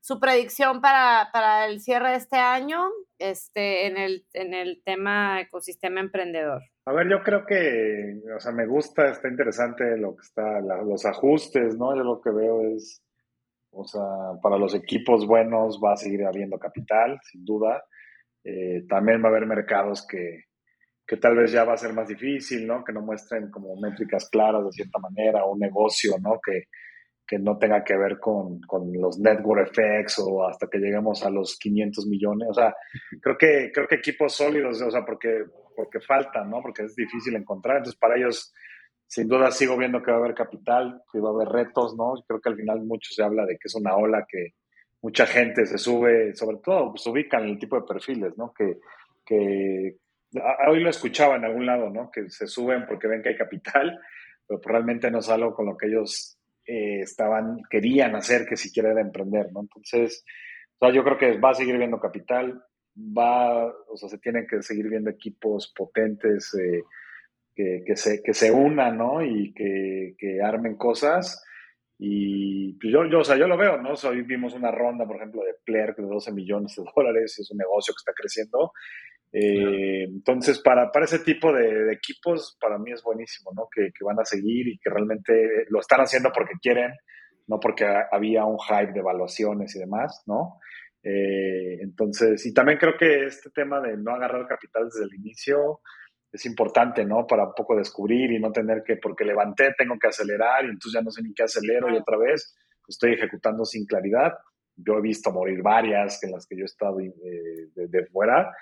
su 0.00 0.20
predicción 0.20 0.80
para, 0.80 1.30
para, 1.32 1.66
el 1.66 1.80
cierre 1.80 2.10
de 2.10 2.16
este 2.16 2.36
año 2.36 2.88
este, 3.18 3.86
en, 3.86 3.96
el, 3.96 4.26
en 4.32 4.54
el 4.54 4.82
tema 4.84 5.40
ecosistema 5.40 6.00
emprendedor? 6.00 6.62
A 6.86 6.92
ver, 6.92 7.08
yo 7.08 7.22
creo 7.22 7.46
que, 7.46 8.20
o 8.34 8.40
sea, 8.40 8.52
me 8.52 8.66
gusta, 8.66 9.10
está 9.10 9.28
interesante 9.28 9.96
lo 9.96 10.14
que 10.14 10.22
está, 10.22 10.60
los 10.60 11.04
ajustes, 11.06 11.76
¿no? 11.76 11.96
Yo 11.96 12.02
lo 12.02 12.20
que 12.20 12.30
veo 12.30 12.60
es, 12.74 13.02
o 13.70 13.84
sea, 13.84 14.02
para 14.42 14.58
los 14.58 14.74
equipos 14.74 15.26
buenos 15.26 15.80
va 15.82 15.94
a 15.94 15.96
seguir 15.96 16.24
habiendo 16.24 16.58
capital, 16.58 17.18
sin 17.22 17.44
duda. 17.44 17.84
Eh, 18.44 18.84
también 18.88 19.22
va 19.22 19.28
a 19.28 19.30
haber 19.30 19.46
mercados 19.46 20.06
que, 20.06 20.44
que 21.06 21.16
tal 21.16 21.36
vez 21.36 21.52
ya 21.52 21.64
va 21.64 21.72
a 21.72 21.78
ser 21.78 21.94
más 21.94 22.08
difícil, 22.08 22.66
¿no? 22.66 22.84
Que 22.84 22.92
no 22.92 23.00
muestren 23.00 23.50
como 23.50 23.74
métricas 23.80 24.28
claras 24.28 24.64
de 24.64 24.72
cierta 24.72 24.98
manera, 24.98 25.46
un 25.46 25.58
negocio, 25.58 26.16
¿no? 26.20 26.38
Que, 26.44 26.64
que 27.26 27.38
no 27.38 27.58
tenga 27.58 27.82
que 27.82 27.96
ver 27.96 28.18
con, 28.18 28.60
con, 28.62 28.92
los 28.92 29.18
network 29.18 29.68
effects 29.68 30.18
o 30.18 30.46
hasta 30.46 30.68
que 30.68 30.78
lleguemos 30.78 31.24
a 31.24 31.30
los 31.30 31.58
500 31.58 32.06
millones. 32.06 32.48
O 32.50 32.54
sea, 32.54 32.74
creo 33.20 33.38
que, 33.38 33.70
creo 33.72 33.88
que 33.88 33.96
equipos 33.96 34.34
sólidos, 34.34 34.80
o 34.82 34.90
sea, 34.90 35.04
porque, 35.04 35.44
porque 35.74 36.00
faltan, 36.00 36.50
¿no? 36.50 36.60
Porque 36.60 36.82
es 36.82 36.94
difícil 36.94 37.34
encontrar. 37.36 37.78
Entonces, 37.78 37.98
para 37.98 38.16
ellos, 38.16 38.52
sin 39.06 39.26
duda, 39.28 39.50
sigo 39.50 39.76
viendo 39.76 40.02
que 40.02 40.10
va 40.10 40.18
a 40.18 40.20
haber 40.20 40.34
capital, 40.34 41.02
que 41.10 41.20
va 41.20 41.30
a 41.30 41.32
haber 41.32 41.48
retos, 41.48 41.96
¿no? 41.96 42.14
Creo 42.26 42.40
que 42.40 42.50
al 42.50 42.56
final 42.56 42.82
mucho 42.84 43.14
se 43.14 43.22
habla 43.22 43.46
de 43.46 43.54
que 43.54 43.68
es 43.68 43.74
una 43.74 43.96
ola 43.96 44.26
que 44.28 44.54
mucha 45.00 45.26
gente 45.26 45.66
se 45.66 45.78
sube, 45.78 46.34
sobre 46.34 46.58
todo, 46.58 46.94
se 46.96 47.10
ubican 47.10 47.44
el 47.44 47.58
tipo 47.58 47.76
de 47.76 47.86
perfiles, 47.86 48.36
¿no? 48.36 48.52
Que, 48.52 48.78
que 49.24 49.96
hoy 50.68 50.80
lo 50.80 50.90
escuchaba 50.90 51.36
en 51.36 51.44
algún 51.44 51.66
lado, 51.66 51.90
¿no? 51.90 52.10
Que 52.10 52.28
se 52.28 52.46
suben 52.46 52.86
porque 52.86 53.08
ven 53.08 53.22
que 53.22 53.30
hay 53.30 53.36
capital, 53.36 53.98
pero 54.46 54.60
realmente 54.62 55.10
no 55.10 55.18
es 55.18 55.28
algo 55.30 55.54
con 55.54 55.66
lo 55.66 55.76
que 55.76 55.86
ellos 55.88 56.38
eh, 56.66 57.00
estaban, 57.00 57.58
querían 57.70 58.14
hacer 58.14 58.46
que 58.46 58.56
siquiera 58.56 58.90
era 58.90 59.00
emprender, 59.00 59.52
¿no? 59.52 59.60
Entonces, 59.60 60.24
o 60.78 60.86
sea, 60.86 60.94
yo 60.94 61.04
creo 61.04 61.18
que 61.18 61.38
va 61.38 61.50
a 61.50 61.54
seguir 61.54 61.76
viendo 61.76 62.00
capital, 62.00 62.62
va, 62.96 63.66
o 63.66 63.96
sea, 63.96 64.08
se 64.08 64.18
tienen 64.18 64.46
que 64.46 64.62
seguir 64.62 64.88
viendo 64.88 65.10
equipos 65.10 65.72
potentes 65.76 66.54
eh, 66.54 66.82
que, 67.54 67.82
que, 67.86 67.96
se, 67.96 68.22
que 68.22 68.34
se 68.34 68.50
unan, 68.50 68.98
¿no? 68.98 69.22
Y 69.24 69.52
que, 69.52 70.14
que 70.18 70.42
armen 70.42 70.76
cosas. 70.76 71.42
Y 71.98 72.72
pues 72.74 72.92
yo, 72.92 73.04
yo, 73.06 73.20
o 73.20 73.24
sea, 73.24 73.36
yo 73.36 73.46
lo 73.46 73.56
veo, 73.56 73.80
¿no? 73.80 73.92
hoy 73.92 74.22
vimos 74.22 74.52
una 74.54 74.70
ronda, 74.70 75.06
por 75.06 75.16
ejemplo, 75.16 75.42
de 75.42 75.54
Plerk 75.64 75.96
de 75.96 76.06
12 76.06 76.32
millones 76.32 76.74
de 76.76 76.84
dólares, 76.94 77.38
es 77.38 77.50
un 77.50 77.58
negocio 77.58 77.94
que 77.94 77.98
está 77.98 78.12
creciendo. 78.12 78.72
Eh, 79.36 80.04
entonces, 80.04 80.60
para, 80.60 80.92
para 80.92 81.06
ese 81.06 81.18
tipo 81.18 81.52
de, 81.52 81.92
equipos, 81.92 82.56
para 82.60 82.78
mí 82.78 82.92
es 82.92 83.02
buenísimo, 83.02 83.50
¿no? 83.52 83.66
Que, 83.68 83.90
que, 83.92 84.04
van 84.04 84.20
a 84.20 84.24
seguir 84.24 84.68
y 84.68 84.78
que 84.78 84.88
realmente 84.88 85.66
lo 85.70 85.80
están 85.80 86.00
haciendo 86.00 86.30
porque 86.32 86.54
quieren, 86.62 86.92
no 87.48 87.58
porque 87.58 87.84
había 87.84 88.44
un 88.44 88.58
hype 88.60 88.92
de 88.92 89.00
evaluaciones 89.00 89.74
y 89.74 89.80
demás, 89.80 90.22
¿no? 90.26 90.60
Eh, 91.02 91.80
entonces, 91.82 92.46
y 92.46 92.54
también 92.54 92.78
creo 92.78 92.96
que 92.96 93.24
este 93.24 93.50
tema 93.50 93.80
de 93.80 93.96
no 93.96 94.12
agarrar 94.14 94.46
capital 94.46 94.84
desde 94.84 95.04
el 95.04 95.14
inicio 95.14 95.80
es 96.30 96.46
importante, 96.46 97.04
¿no? 97.04 97.26
Para 97.26 97.48
un 97.48 97.54
poco 97.56 97.76
descubrir 97.76 98.30
y 98.30 98.38
no 98.38 98.52
tener 98.52 98.84
que, 98.84 98.98
porque 98.98 99.24
levanté, 99.24 99.74
tengo 99.76 99.98
que 99.98 100.08
acelerar 100.08 100.64
y 100.64 100.68
entonces 100.68 100.92
ya 100.92 101.02
no 101.02 101.10
sé 101.10 101.22
ni 101.22 101.34
qué 101.34 101.42
acelero 101.42 101.92
y 101.92 101.96
otra 101.96 102.16
vez 102.18 102.56
estoy 102.86 103.14
ejecutando 103.14 103.64
sin 103.64 103.84
claridad. 103.84 104.32
Yo 104.76 104.98
he 104.98 105.02
visto 105.02 105.32
morir 105.32 105.60
varias 105.60 106.22
en 106.22 106.30
las 106.30 106.46
que 106.46 106.56
yo 106.56 106.62
he 106.62 106.66
estado 106.66 107.00
eh, 107.00 107.10
de, 107.74 107.88
de 107.88 108.06
fuera 108.06 108.52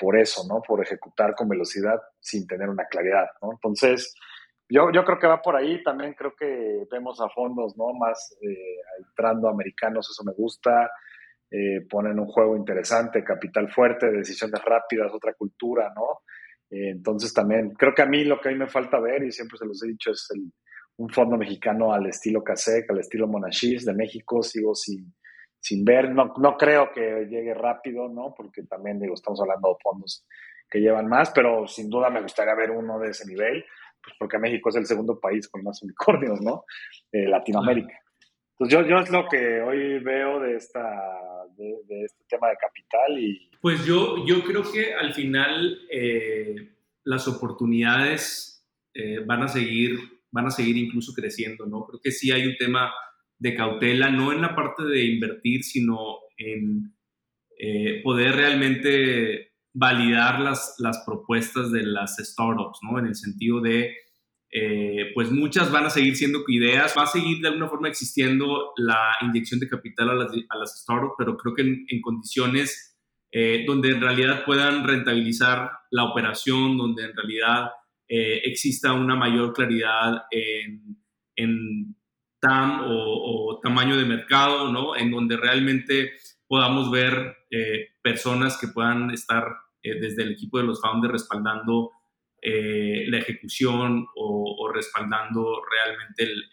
por 0.00 0.16
eso, 0.16 0.42
¿no? 0.48 0.62
Por 0.62 0.82
ejecutar 0.82 1.34
con 1.34 1.48
velocidad 1.48 2.00
sin 2.18 2.46
tener 2.46 2.68
una 2.68 2.86
claridad, 2.86 3.26
¿no? 3.42 3.52
Entonces, 3.52 4.14
yo, 4.68 4.90
yo 4.92 5.04
creo 5.04 5.18
que 5.18 5.26
va 5.26 5.42
por 5.42 5.56
ahí. 5.56 5.82
También 5.82 6.14
creo 6.14 6.34
que 6.34 6.86
vemos 6.90 7.20
a 7.20 7.28
fondos, 7.28 7.76
¿no? 7.76 7.92
Más 7.92 8.36
eh, 8.40 8.76
entrando 9.06 9.48
americanos, 9.48 10.08
eso 10.10 10.24
me 10.24 10.32
gusta. 10.32 10.90
Eh, 11.50 11.86
ponen 11.88 12.18
un 12.18 12.26
juego 12.26 12.56
interesante, 12.56 13.24
capital 13.24 13.68
fuerte, 13.70 14.10
decisiones 14.10 14.64
rápidas, 14.64 15.12
otra 15.12 15.34
cultura, 15.34 15.92
¿no? 15.94 16.22
Eh, 16.70 16.90
entonces 16.90 17.34
también 17.34 17.70
creo 17.70 17.92
que 17.92 18.02
a 18.02 18.06
mí 18.06 18.22
lo 18.22 18.40
que 18.40 18.48
a 18.48 18.52
mí 18.52 18.58
me 18.58 18.68
falta 18.68 19.00
ver, 19.00 19.24
y 19.24 19.32
siempre 19.32 19.58
se 19.58 19.66
los 19.66 19.82
he 19.82 19.88
dicho, 19.88 20.12
es 20.12 20.28
el, 20.32 20.52
un 20.98 21.10
fondo 21.10 21.36
mexicano 21.36 21.92
al 21.92 22.06
estilo 22.06 22.44
CASEC, 22.44 22.88
al 22.90 23.00
estilo 23.00 23.26
Monashis 23.26 23.84
de 23.84 23.94
México. 23.94 24.42
Sigo 24.42 24.74
sin, 24.76 25.12
sin 25.60 25.84
ver, 25.84 26.10
no, 26.10 26.32
no 26.38 26.56
creo 26.56 26.90
que 26.92 27.26
llegue 27.28 27.54
rápido, 27.54 28.08
¿no? 28.08 28.34
Porque 28.36 28.62
también, 28.62 28.98
digo, 28.98 29.14
estamos 29.14 29.40
hablando 29.40 29.68
de 29.68 29.74
fondos 29.82 30.26
que 30.70 30.80
llevan 30.80 31.08
más, 31.08 31.30
pero 31.30 31.66
sin 31.66 31.90
duda 31.90 32.10
me 32.10 32.22
gustaría 32.22 32.54
ver 32.54 32.70
uno 32.70 32.98
de 32.98 33.10
ese 33.10 33.26
nivel, 33.26 33.64
pues 34.02 34.16
porque 34.18 34.38
México 34.38 34.70
es 34.70 34.76
el 34.76 34.86
segundo 34.86 35.18
país 35.20 35.48
con 35.48 35.62
más 35.62 35.82
unicornios, 35.82 36.40
¿no? 36.40 36.64
Eh, 37.12 37.28
Latinoamérica. 37.28 37.98
Entonces 38.52 38.78
yo, 38.78 38.86
yo 38.86 38.98
es 38.98 39.10
lo 39.10 39.26
que 39.28 39.60
hoy 39.60 39.98
veo 40.00 40.40
de, 40.40 40.56
esta, 40.56 40.80
de, 41.56 42.04
este 42.04 42.24
tema 42.28 42.48
de 42.48 42.56
capital 42.56 43.18
y... 43.18 43.50
Pues 43.60 43.84
yo, 43.84 44.24
yo 44.26 44.42
creo 44.44 44.62
que 44.70 44.94
al 44.94 45.12
final 45.12 45.78
eh, 45.90 46.70
las 47.04 47.26
oportunidades 47.28 48.66
eh, 48.94 49.20
van 49.24 49.42
a 49.42 49.48
seguir 49.48 50.20
van 50.30 50.46
a 50.46 50.50
seguir 50.50 50.76
incluso 50.76 51.12
creciendo, 51.12 51.66
¿no? 51.66 51.84
Creo 51.86 52.00
que 52.00 52.12
sí 52.12 52.30
hay 52.30 52.46
un 52.46 52.56
tema 52.56 52.92
de 53.40 53.54
cautela, 53.56 54.10
no 54.10 54.32
en 54.32 54.42
la 54.42 54.54
parte 54.54 54.84
de 54.84 55.02
invertir, 55.04 55.64
sino 55.64 56.18
en 56.36 56.94
eh, 57.58 58.00
poder 58.04 58.36
realmente 58.36 59.54
validar 59.72 60.40
las, 60.40 60.76
las 60.78 61.02
propuestas 61.06 61.72
de 61.72 61.82
las 61.82 62.16
startups, 62.16 62.78
¿no? 62.82 62.98
En 62.98 63.06
el 63.06 63.14
sentido 63.14 63.60
de, 63.60 63.96
eh, 64.52 65.10
pues 65.14 65.30
muchas 65.30 65.72
van 65.72 65.86
a 65.86 65.90
seguir 65.90 66.16
siendo 66.16 66.44
ideas, 66.48 66.94
va 66.96 67.04
a 67.04 67.06
seguir 67.06 67.40
de 67.40 67.48
alguna 67.48 67.68
forma 67.68 67.88
existiendo 67.88 68.72
la 68.76 69.16
inyección 69.22 69.58
de 69.58 69.68
capital 69.68 70.10
a 70.10 70.14
las, 70.14 70.32
a 70.48 70.58
las 70.58 70.82
startups, 70.82 71.14
pero 71.16 71.36
creo 71.38 71.54
que 71.54 71.62
en, 71.62 72.00
condiciones 72.02 72.98
eh, 73.32 73.64
donde 73.66 73.90
en 73.90 74.02
realidad 74.02 74.44
puedan 74.44 74.86
rentabilizar 74.86 75.70
la 75.90 76.04
operación, 76.04 76.76
donde 76.76 77.04
en 77.04 77.16
realidad 77.16 77.70
exista 78.12 78.92
una 78.92 79.14
mayor 79.14 79.52
claridad 79.52 80.24
en, 80.32 80.96
en 81.36 81.94
TAM 82.40 82.82
o, 82.86 83.60
tamaño 83.62 83.96
de 83.96 84.04
mercado, 84.04 84.72
¿no? 84.72 84.96
En 84.96 85.10
donde 85.10 85.36
realmente 85.36 86.12
podamos 86.48 86.90
ver 86.90 87.36
eh, 87.50 87.88
personas 88.02 88.58
que 88.58 88.68
puedan 88.68 89.10
estar 89.10 89.44
eh, 89.82 90.00
desde 90.00 90.22
el 90.22 90.32
equipo 90.32 90.58
de 90.58 90.64
los 90.64 90.80
founders 90.80 91.12
respaldando 91.12 91.90
eh, 92.42 93.04
la 93.08 93.18
ejecución 93.18 94.06
o, 94.16 94.70
respaldando 94.72 95.60
realmente 95.70 96.24
el, 96.24 96.44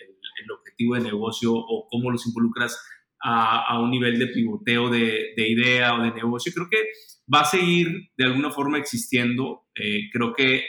objetivo 0.52 0.96
de 0.96 1.02
negocio 1.02 1.54
o 1.54 1.88
cómo 1.90 2.10
los 2.12 2.26
involucras 2.26 2.80
a, 3.22 3.80
un 3.82 3.90
nivel 3.90 4.18
de 4.20 4.28
pivoteo 4.28 4.90
de, 4.90 5.34
de, 5.36 5.50
idea 5.50 5.96
o 5.96 6.04
de 6.04 6.12
negocio. 6.12 6.54
Creo 6.54 6.68
que 6.70 6.86
va 7.34 7.42
a 7.42 7.46
seguir 7.46 8.12
de 8.16 8.26
alguna 8.26 8.52
forma 8.52 8.78
existiendo. 8.78 9.66
creo 9.74 10.34
que 10.34 10.64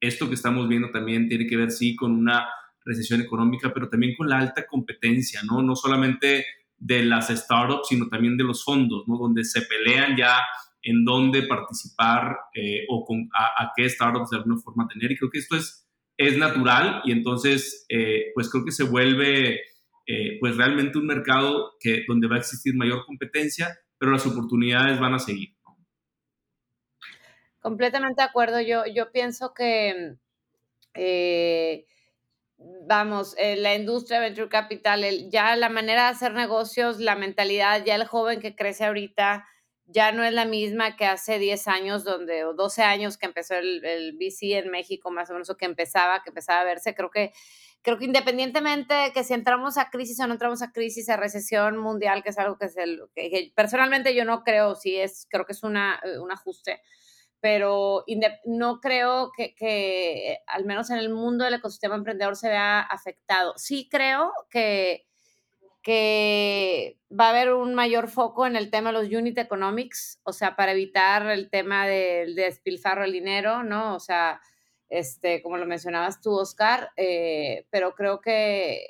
esto 0.00 0.28
que 0.28 0.34
estamos 0.34 0.68
viendo 0.68 0.90
también 0.90 1.28
tiene 1.28 1.46
que 1.46 1.56
ver, 1.56 1.70
sí, 1.70 1.96
con 1.96 2.12
una 2.12 2.46
recesión 2.86 3.20
económica, 3.20 3.72
pero 3.74 3.88
también 3.88 4.14
con 4.16 4.28
la 4.28 4.38
alta 4.38 4.66
competencia, 4.66 5.42
¿no? 5.42 5.60
No 5.60 5.74
solamente 5.74 6.46
de 6.78 7.04
las 7.04 7.28
startups, 7.28 7.88
sino 7.88 8.08
también 8.08 8.36
de 8.36 8.44
los 8.44 8.64
fondos, 8.64 9.06
¿no? 9.08 9.18
Donde 9.18 9.44
se 9.44 9.62
pelean 9.62 10.16
ya 10.16 10.38
en 10.82 11.04
dónde 11.04 11.42
participar 11.42 12.36
eh, 12.54 12.84
o 12.88 13.04
con, 13.04 13.28
a, 13.34 13.72
qué 13.76 13.88
startups 13.88 14.30
de 14.30 14.36
alguna 14.36 14.56
forma 14.58 14.86
tener. 14.86 15.10
Y 15.10 15.16
creo 15.16 15.30
que 15.30 15.38
esto 15.38 15.56
es, 15.56 15.88
es 16.16 16.38
natural 16.38 17.02
y 17.04 17.12
entonces, 17.12 17.86
eh, 17.88 18.26
pues 18.34 18.48
creo 18.50 18.64
que 18.64 18.70
se 18.70 18.84
vuelve, 18.84 19.60
eh, 20.06 20.38
pues 20.38 20.56
realmente 20.56 20.98
un 20.98 21.06
mercado 21.06 21.72
que, 21.80 22.04
donde 22.06 22.28
va 22.28 22.36
a 22.36 22.38
existir 22.38 22.74
mayor 22.76 23.04
competencia, 23.04 23.76
pero 23.98 24.12
las 24.12 24.26
oportunidades 24.26 25.00
van 25.00 25.14
a 25.14 25.18
seguir. 25.18 25.56
Completamente 27.58 28.22
de 28.22 28.28
acuerdo. 28.28 28.60
Yo, 28.60 28.84
yo 28.86 29.10
pienso 29.10 29.52
que 29.52 30.16
vamos, 32.58 33.34
eh, 33.38 33.56
la 33.56 33.74
industria 33.74 34.20
venture 34.20 34.48
capital, 34.48 35.04
ya 35.30 35.56
la 35.56 35.68
manera 35.68 36.04
de 36.04 36.08
hacer 36.10 36.32
negocios, 36.32 36.98
la 37.00 37.16
mentalidad, 37.16 37.84
ya 37.84 37.94
el 37.94 38.06
joven 38.06 38.40
que 38.40 38.54
crece 38.54 38.84
ahorita 38.84 39.46
ya 39.88 40.10
no 40.12 40.24
es 40.24 40.32
la 40.32 40.44
misma 40.44 40.96
que 40.96 41.06
hace 41.06 41.38
10 41.38 41.68
años 41.68 42.04
donde, 42.04 42.44
o 42.44 42.54
12 42.54 42.82
años 42.82 43.16
que 43.18 43.26
empezó 43.26 43.54
el, 43.54 43.84
el 43.84 44.16
VC 44.16 44.58
en 44.58 44.70
México, 44.70 45.10
más 45.10 45.30
o 45.30 45.34
menos, 45.34 45.48
o 45.48 45.56
que 45.56 45.64
empezaba, 45.64 46.22
que 46.22 46.30
empezaba 46.30 46.60
a 46.60 46.64
verse. 46.64 46.94
Creo 46.94 47.10
que, 47.10 47.32
creo 47.82 47.96
que 47.96 48.04
independientemente 48.04 48.94
de 48.94 49.12
que 49.12 49.22
si 49.22 49.34
entramos 49.34 49.78
a 49.78 49.90
crisis 49.90 50.18
o 50.18 50.26
no 50.26 50.32
entramos 50.32 50.60
a 50.62 50.72
crisis, 50.72 51.08
a 51.08 51.16
recesión 51.16 51.76
mundial, 51.78 52.24
que 52.24 52.30
es 52.30 52.38
algo 52.38 52.58
que, 52.58 52.66
es 52.66 52.76
el, 52.76 53.00
que, 53.14 53.52
personalmente 53.54 54.14
yo 54.14 54.24
no 54.24 54.42
creo, 54.42 54.74
sí 54.74 54.96
es, 54.96 55.28
creo 55.30 55.46
que 55.46 55.52
es 55.52 55.62
una, 55.62 56.00
eh, 56.04 56.18
un 56.18 56.32
ajuste 56.32 56.80
pero 57.40 58.04
no 58.44 58.80
creo 58.80 59.30
que, 59.36 60.38
al 60.46 60.64
menos 60.64 60.90
en 60.90 60.98
el 60.98 61.10
mundo 61.10 61.44
del 61.44 61.54
ecosistema 61.54 61.94
emprendedor 61.94 62.36
se 62.36 62.48
vea 62.48 62.80
afectado. 62.80 63.54
Sí 63.56 63.88
creo 63.90 64.32
que, 64.50 65.06
que 65.82 66.98
va 67.08 67.26
a 67.26 67.30
haber 67.30 67.52
un 67.52 67.74
mayor 67.74 68.08
foco 68.08 68.46
en 68.46 68.56
el 68.56 68.70
tema 68.70 68.90
de 68.90 68.98
los 68.98 69.12
unit 69.12 69.38
economics, 69.38 70.20
o 70.24 70.32
sea, 70.32 70.56
para 70.56 70.72
evitar 70.72 71.26
el 71.30 71.50
tema 71.50 71.86
del 71.86 72.34
despilfarro 72.34 73.02
del 73.02 73.12
dinero, 73.12 73.62
¿no? 73.62 73.94
O 73.94 74.00
sea, 74.00 74.40
este, 74.88 75.42
como 75.42 75.56
lo 75.56 75.66
mencionabas 75.66 76.20
tú, 76.20 76.32
Oscar, 76.34 76.90
eh, 76.96 77.66
pero 77.70 77.94
creo 77.94 78.20
que 78.20 78.86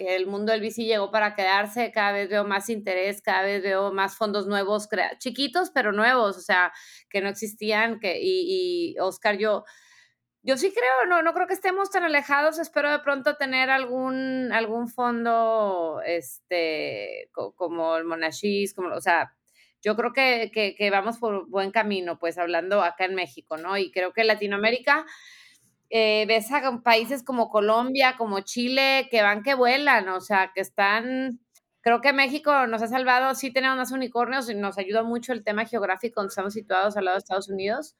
que 0.00 0.16
el 0.16 0.26
mundo 0.26 0.50
del 0.52 0.62
bici 0.62 0.86
llegó 0.86 1.10
para 1.10 1.34
quedarse, 1.34 1.92
cada 1.92 2.12
vez 2.12 2.30
veo 2.30 2.42
más 2.44 2.70
interés, 2.70 3.20
cada 3.20 3.42
vez 3.42 3.62
veo 3.62 3.92
más 3.92 4.16
fondos 4.16 4.46
nuevos, 4.46 4.88
chiquitos 5.18 5.70
pero 5.74 5.92
nuevos, 5.92 6.38
o 6.38 6.40
sea, 6.40 6.72
que 7.10 7.20
no 7.20 7.28
existían, 7.28 8.00
que, 8.00 8.18
y, 8.18 8.96
Oscar, 8.98 9.36
yo, 9.36 9.64
yo 10.42 10.56
sí 10.56 10.72
creo, 10.72 11.06
no, 11.06 11.22
no 11.22 11.34
creo 11.34 11.46
que 11.46 11.52
estemos 11.52 11.90
tan 11.90 12.04
alejados, 12.04 12.58
espero 12.58 12.90
de 12.90 13.00
pronto 13.00 13.36
tener 13.36 13.68
algún, 13.68 14.50
algún 14.54 14.88
fondo, 14.88 16.00
este, 16.06 17.28
como 17.34 17.98
el 17.98 18.04
Monashis, 18.04 18.72
como, 18.72 18.94
o 18.94 19.02
sea, 19.02 19.34
yo 19.82 19.96
creo 19.96 20.14
que, 20.14 20.50
que, 20.78 20.90
vamos 20.90 21.18
por 21.18 21.46
buen 21.50 21.72
camino, 21.72 22.18
pues 22.18 22.38
hablando 22.38 22.82
acá 22.82 23.04
en 23.04 23.14
México, 23.14 23.58
¿no? 23.58 23.76
Y 23.76 23.90
creo 23.90 24.14
que 24.14 24.24
Latinoamérica, 24.24 25.04
eh, 25.90 26.24
ves 26.26 26.50
a 26.52 26.80
países 26.82 27.22
como 27.24 27.50
Colombia, 27.50 28.14
como 28.16 28.40
Chile, 28.40 29.08
que 29.10 29.22
van 29.22 29.42
que 29.42 29.54
vuelan, 29.54 30.08
o 30.08 30.20
sea, 30.20 30.52
que 30.54 30.60
están, 30.60 31.40
creo 31.80 32.00
que 32.00 32.12
México 32.12 32.66
nos 32.68 32.82
ha 32.82 32.86
salvado, 32.86 33.34
sí 33.34 33.52
tenemos 33.52 33.76
más 33.76 33.92
unicornios 33.92 34.48
y 34.48 34.54
nos 34.54 34.78
ayuda 34.78 35.02
mucho 35.02 35.32
el 35.32 35.44
tema 35.44 35.66
geográfico 35.66 36.20
donde 36.20 36.30
estamos 36.30 36.54
situados 36.54 36.96
al 36.96 37.04
lado 37.06 37.16
de 37.16 37.20
Estados 37.20 37.48
Unidos. 37.48 37.96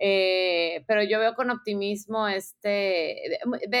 Eh, 0.00 0.84
pero 0.88 1.04
yo 1.04 1.20
veo 1.20 1.34
con 1.34 1.50
optimismo 1.50 2.26
este, 2.26 3.38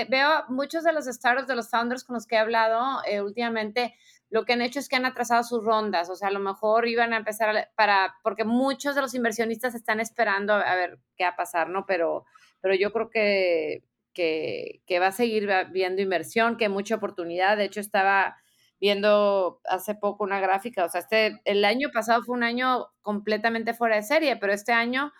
veo 0.08 0.44
muchos 0.48 0.84
de 0.84 0.92
los 0.92 1.06
startups, 1.06 1.48
de 1.48 1.56
los 1.56 1.68
founders 1.68 2.04
con 2.04 2.14
los 2.14 2.26
que 2.26 2.36
he 2.36 2.38
hablado 2.38 3.00
eh, 3.04 3.20
últimamente, 3.20 3.94
lo 4.30 4.44
que 4.44 4.52
han 4.52 4.62
hecho 4.62 4.78
es 4.78 4.88
que 4.88 4.96
han 4.96 5.06
atrasado 5.06 5.42
sus 5.42 5.64
rondas, 5.64 6.10
o 6.10 6.16
sea, 6.16 6.28
a 6.28 6.32
lo 6.32 6.40
mejor 6.40 6.88
iban 6.88 7.12
a 7.12 7.18
empezar 7.18 7.70
para, 7.76 8.14
porque 8.22 8.44
muchos 8.44 8.94
de 8.94 9.00
los 9.00 9.14
inversionistas 9.14 9.74
están 9.74 10.00
esperando 10.00 10.54
a, 10.54 10.74
ver 10.74 10.98
qué 11.16 11.24
va 11.24 11.30
a 11.30 11.36
pasar, 11.36 11.68
¿no? 11.68 11.84
Pero, 11.86 12.24
pero 12.64 12.74
yo 12.76 12.92
creo 12.92 13.10
que, 13.10 13.82
que, 14.14 14.98
va 14.98 15.08
a 15.08 15.12
seguir 15.12 15.46
viendo 15.70 16.00
inversión, 16.00 16.56
que 16.56 16.64
hay 16.64 16.70
mucha 16.70 16.94
oportunidad. 16.94 17.58
De 17.58 17.64
hecho, 17.64 17.78
estaba 17.78 18.38
viendo 18.80 19.60
hace 19.66 19.94
poco 19.94 20.24
una 20.24 20.40
gráfica, 20.40 20.86
o 20.86 20.88
sea, 20.88 21.02
este, 21.02 21.42
el 21.44 21.62
año 21.66 21.90
pasado 21.92 22.22
fue 22.22 22.34
un 22.34 22.42
año 22.42 22.86
completamente 23.02 23.74
fuera 23.74 23.96
de 23.96 24.02
serie, 24.02 24.36
pero 24.36 24.54
este 24.54 24.72
año 24.72 25.12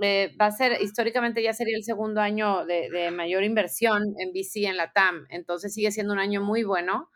eh, 0.00 0.34
va 0.40 0.46
a 0.46 0.50
ser, 0.50 0.82
históricamente 0.82 1.40
ya 1.40 1.52
sería 1.52 1.76
el 1.76 1.84
segundo 1.84 2.20
año 2.20 2.66
de, 2.66 2.90
de, 2.90 3.12
mayor 3.12 3.44
inversión 3.44 4.02
en 4.18 4.32
VC 4.32 4.64
en 4.66 4.76
la 4.76 4.92
TAM, 4.92 5.26
entonces 5.30 5.72
sigue 5.72 5.92
siendo 5.92 6.12
un 6.12 6.18
año 6.18 6.42
muy 6.42 6.64
bueno. 6.64 7.10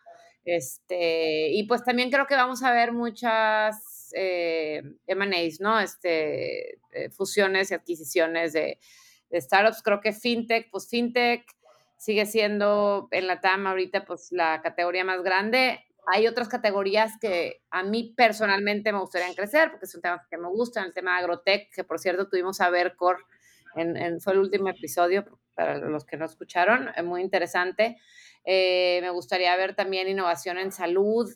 Este, 0.45 1.51
y 1.51 1.65
pues 1.65 1.83
también 1.83 2.09
creo 2.13 2.29
que 2.29 2.37
vamos 2.37 2.63
a 2.63 2.71
ver 2.71 2.93
muchas 2.93 4.13
eh, 4.15 4.81
M&As, 5.09 5.61
¿no? 5.61 5.81
Este, 5.81 6.79
eh, 6.93 7.11
fusiones 7.11 7.73
y 7.73 7.75
adquisiciones 7.75 8.53
de, 8.53 8.79
startups. 9.33 9.83
Creo 9.83 10.01
que 10.01 10.13
FinTech, 10.13 10.71
pues 10.71 10.89
FinTech 10.89 11.45
sigue 11.97 12.27
siendo 12.27 13.09
en 13.11 13.27
la 13.27 13.41
TAM 13.41 13.67
ahorita 13.67 14.05
pues 14.05 14.29
la 14.31 14.61
categoría 14.63 15.05
más 15.05 15.23
grande. 15.23 15.85
Hay 16.09 16.27
otras 16.29 16.49
categorías 16.49 17.15
que 17.21 17.63
a 17.71 17.83
mí 17.83 18.15
personalmente 18.17 18.93
me 18.93 19.01
gustaría 19.01 19.35
crecer 19.35 19.71
porque 19.71 19.87
son 19.87 20.03
temas 20.03 20.27
que 20.31 20.39
me 20.39 20.49
gustan. 20.49 20.85
El 20.85 20.95
tema 20.95 21.17
de 21.17 21.25
agrotech, 21.25 21.75
que 21.75 21.85
por 21.85 21.99
cierto 21.99 22.29
tuvimos 22.29 22.61
a 22.61 22.71
ver 22.71 22.97
en, 23.75 23.97
en, 23.97 24.21
fue 24.21 24.35
el 24.35 24.39
último 24.39 24.69
episodio 24.69 25.25
para 25.55 25.79
los 25.79 26.05
que 26.05 26.17
no 26.17 26.27
escucharon, 26.27 26.91
es 26.95 27.03
muy 27.03 27.23
interesante. 27.23 27.97
Eh, 28.45 29.01
me 29.03 29.11
gustaría 29.11 29.57
ver 29.57 29.75
también 29.75 30.07
innovación 30.07 30.59
en 30.59 30.71
salud. 30.71 31.29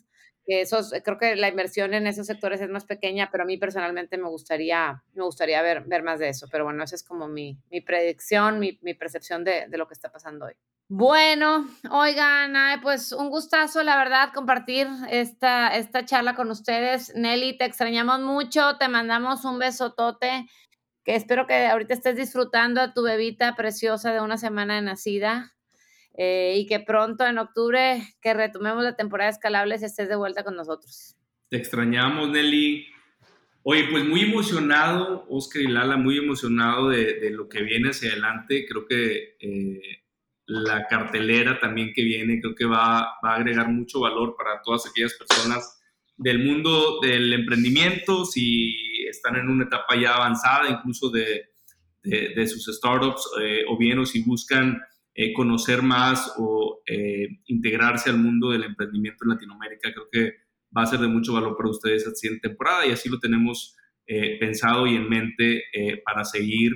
Esos, 0.45 0.93
creo 1.03 1.17
que 1.17 1.35
la 1.35 1.49
inversión 1.49 1.93
en 1.93 2.07
esos 2.07 2.27
sectores 2.27 2.61
es 2.61 2.69
más 2.69 2.85
pequeña, 2.85 3.29
pero 3.31 3.43
a 3.43 3.45
mí 3.45 3.57
personalmente 3.57 4.17
me 4.17 4.27
gustaría, 4.27 5.03
me 5.13 5.23
gustaría 5.23 5.61
ver, 5.61 5.83
ver 5.85 6.03
más 6.03 6.19
de 6.19 6.29
eso. 6.29 6.47
Pero 6.51 6.63
bueno, 6.63 6.83
esa 6.83 6.95
es 6.95 7.03
como 7.03 7.27
mi, 7.27 7.57
mi 7.69 7.81
predicción, 7.81 8.59
mi, 8.59 8.79
mi 8.81 8.93
percepción 8.93 9.43
de, 9.43 9.67
de, 9.67 9.77
lo 9.77 9.87
que 9.87 9.93
está 9.93 10.11
pasando 10.11 10.45
hoy. 10.45 10.53
Bueno, 10.87 11.67
oigan, 11.89 12.53
pues 12.81 13.13
un 13.13 13.29
gustazo, 13.29 13.81
la 13.81 13.95
verdad, 13.95 14.31
compartir 14.33 14.87
esta, 15.09 15.69
esta 15.69 16.03
charla 16.03 16.35
con 16.35 16.51
ustedes. 16.51 17.15
Nelly, 17.15 17.57
te 17.57 17.63
extrañamos 17.63 18.19
mucho, 18.19 18.77
te 18.77 18.89
mandamos 18.89 19.45
un 19.45 19.57
besotote, 19.57 20.47
que 21.05 21.15
espero 21.15 21.47
que 21.47 21.67
ahorita 21.67 21.93
estés 21.93 22.17
disfrutando 22.17 22.81
a 22.81 22.93
tu 22.93 23.03
bebita 23.03 23.55
preciosa 23.55 24.11
de 24.11 24.19
una 24.19 24.37
semana 24.37 24.75
de 24.75 24.81
nacida. 24.81 25.53
Eh, 26.17 26.55
y 26.57 26.65
que 26.65 26.79
pronto 26.79 27.25
en 27.25 27.37
octubre 27.37 28.01
que 28.21 28.33
retomemos 28.33 28.83
la 28.83 28.95
temporada 28.95 29.29
de 29.29 29.35
escalables 29.35 29.81
estés 29.81 30.09
de 30.09 30.15
vuelta 30.15 30.43
con 30.43 30.55
nosotros. 30.55 31.15
Te 31.49 31.57
extrañamos, 31.57 32.29
Nelly. 32.29 32.87
Oye, 33.63 33.85
pues 33.89 34.03
muy 34.03 34.21
emocionado, 34.21 35.25
Oscar 35.29 35.61
y 35.61 35.67
Lala, 35.67 35.95
muy 35.95 36.17
emocionado 36.17 36.89
de, 36.89 37.29
lo 37.31 37.47
que 37.47 37.61
viene 37.61 37.89
hacia 37.89 38.11
adelante. 38.11 38.65
Creo 38.67 38.85
que 38.87 39.37
eh, 39.39 40.03
la 40.45 40.87
cartelera 40.87 41.59
también 41.59 41.93
que 41.93 42.03
viene, 42.03 42.41
creo 42.41 42.55
que 42.55 42.65
va, 42.65 43.15
va, 43.23 43.33
a 43.33 43.35
agregar 43.35 43.69
mucho 43.69 44.01
valor 44.01 44.35
para 44.35 44.61
todas 44.63 44.87
aquellas 44.87 45.13
personas 45.13 45.81
del 46.17 46.43
mundo 46.43 46.99
del 47.01 47.31
emprendimiento, 47.33 48.25
si 48.25 48.75
están 49.07 49.37
en 49.37 49.49
una 49.49 49.65
etapa 49.65 49.95
ya 49.95 50.15
avanzada, 50.15 50.69
incluso 50.69 51.09
de, 51.09 51.51
de, 52.03 52.47
sus 52.47 52.65
startups, 52.75 53.29
eh, 53.41 53.63
o 53.67 53.77
bien 53.77 53.99
o 53.99 54.05
si 54.05 54.23
buscan 54.23 54.81
eh, 55.13 55.33
conocer 55.33 55.81
más 55.81 56.35
o 56.37 56.81
eh, 56.87 57.27
integrarse 57.47 58.09
al 58.09 58.17
mundo 58.17 58.51
del 58.51 58.63
emprendimiento 58.63 59.25
en 59.25 59.31
Latinoamérica. 59.31 59.91
Creo 59.91 60.07
que 60.09 60.35
va 60.75 60.83
a 60.83 60.85
ser 60.85 60.99
de 60.99 61.09
mucho 61.09 61.33
valor 61.33 61.57
para 61.57 61.69
ustedes 61.69 62.03
esta 62.03 62.15
siguiente 62.15 62.47
temporada 62.47 62.85
y 62.85 62.91
así 62.91 63.09
lo 63.09 63.19
tenemos 63.19 63.75
eh, 64.07 64.39
pensado 64.39 64.87
y 64.87 64.95
en 64.95 65.09
mente 65.09 65.63
para 66.05 66.23
seguir 66.23 66.71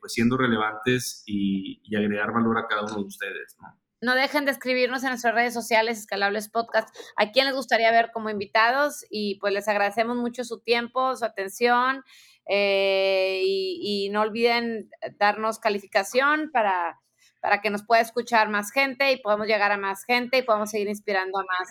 pues 0.00 0.12
siendo 0.12 0.36
relevantes 0.36 1.22
y, 1.26 1.80
agregar 1.96 2.32
valor 2.32 2.58
a 2.58 2.66
cada 2.66 2.82
uno 2.82 3.02
de 3.02 3.06
ustedes. 3.06 3.56
¿no? 3.60 3.68
no 4.00 4.14
dejen 4.14 4.44
de 4.44 4.50
escribirnos 4.50 5.04
en 5.04 5.10
nuestras 5.10 5.34
redes 5.34 5.54
sociales, 5.54 5.98
Escalables 5.98 6.48
Podcast, 6.48 6.88
a 7.16 7.30
quién 7.30 7.46
les 7.46 7.54
gustaría 7.54 7.90
ver 7.92 8.10
como 8.12 8.30
invitados 8.30 9.06
y 9.10 9.38
pues 9.38 9.52
les 9.54 9.68
agradecemos 9.68 10.16
mucho 10.16 10.42
su 10.42 10.60
tiempo, 10.60 11.14
su 11.14 11.24
atención 11.24 12.02
y, 12.48 13.78
y, 13.80 14.08
no 14.10 14.22
olviden 14.22 14.90
darnos 15.18 15.58
calificación 15.58 16.50
para 16.52 17.00
para 17.46 17.60
que 17.60 17.70
nos 17.70 17.84
pueda 17.84 18.02
escuchar 18.02 18.48
más 18.48 18.72
gente 18.72 19.12
y 19.12 19.18
podamos 19.18 19.46
llegar 19.46 19.70
a 19.70 19.76
más 19.76 20.02
gente 20.02 20.38
y 20.38 20.42
podamos 20.42 20.68
seguir 20.68 20.88
inspirando 20.88 21.38
a 21.38 21.42
más, 21.44 21.68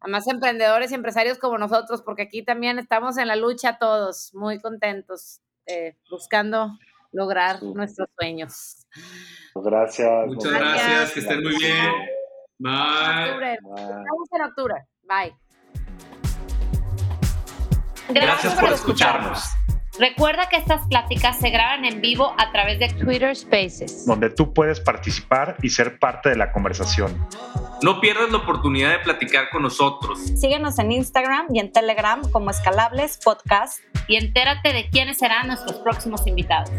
a 0.00 0.06
más 0.06 0.28
emprendedores 0.28 0.92
y 0.92 0.96
empresarios 0.96 1.38
como 1.38 1.56
nosotros, 1.56 2.02
porque 2.02 2.24
aquí 2.24 2.42
también 2.44 2.78
estamos 2.78 3.16
en 3.16 3.26
la 3.26 3.34
lucha 3.34 3.78
todos, 3.78 4.34
muy 4.34 4.60
contentos, 4.60 5.40
eh, 5.64 5.96
buscando 6.10 6.76
lograr 7.10 7.62
nuestros 7.62 8.06
sueños. 8.18 8.86
Gracias. 9.54 10.26
Muchas 10.26 10.52
gracias, 10.52 11.12
que 11.12 11.20
estén 11.20 11.42
muy 11.42 11.56
bien. 11.56 11.90
Bye. 12.58 13.54
Estamos 13.54 14.28
en 14.30 14.42
octubre. 14.42 14.74
Bye. 15.04 15.34
Gracias, 18.10 18.54
por 18.60 18.68
escucharnos. 18.74 19.42
Recuerda 19.98 20.48
que 20.48 20.56
estas 20.56 20.86
pláticas 20.86 21.40
se 21.40 21.50
graban 21.50 21.84
en 21.84 22.00
vivo 22.00 22.32
a 22.38 22.52
través 22.52 22.78
de 22.78 22.88
Twitter 22.88 23.34
Spaces, 23.34 24.06
donde 24.06 24.30
tú 24.30 24.54
puedes 24.54 24.78
participar 24.78 25.56
y 25.60 25.70
ser 25.70 25.98
parte 25.98 26.28
de 26.28 26.36
la 26.36 26.52
conversación. 26.52 27.26
No 27.82 28.00
pierdas 28.00 28.30
la 28.30 28.38
oportunidad 28.38 28.90
de 28.90 28.98
platicar 29.00 29.50
con 29.50 29.62
nosotros. 29.62 30.20
Síguenos 30.20 30.78
en 30.78 30.92
Instagram 30.92 31.46
y 31.52 31.58
en 31.58 31.72
Telegram 31.72 32.22
como 32.30 32.50
Escalables 32.50 33.18
Podcast 33.22 33.80
y 34.06 34.16
entérate 34.16 34.72
de 34.72 34.88
quiénes 34.88 35.18
serán 35.18 35.48
nuestros 35.48 35.78
próximos 35.80 36.26
invitados. 36.26 36.70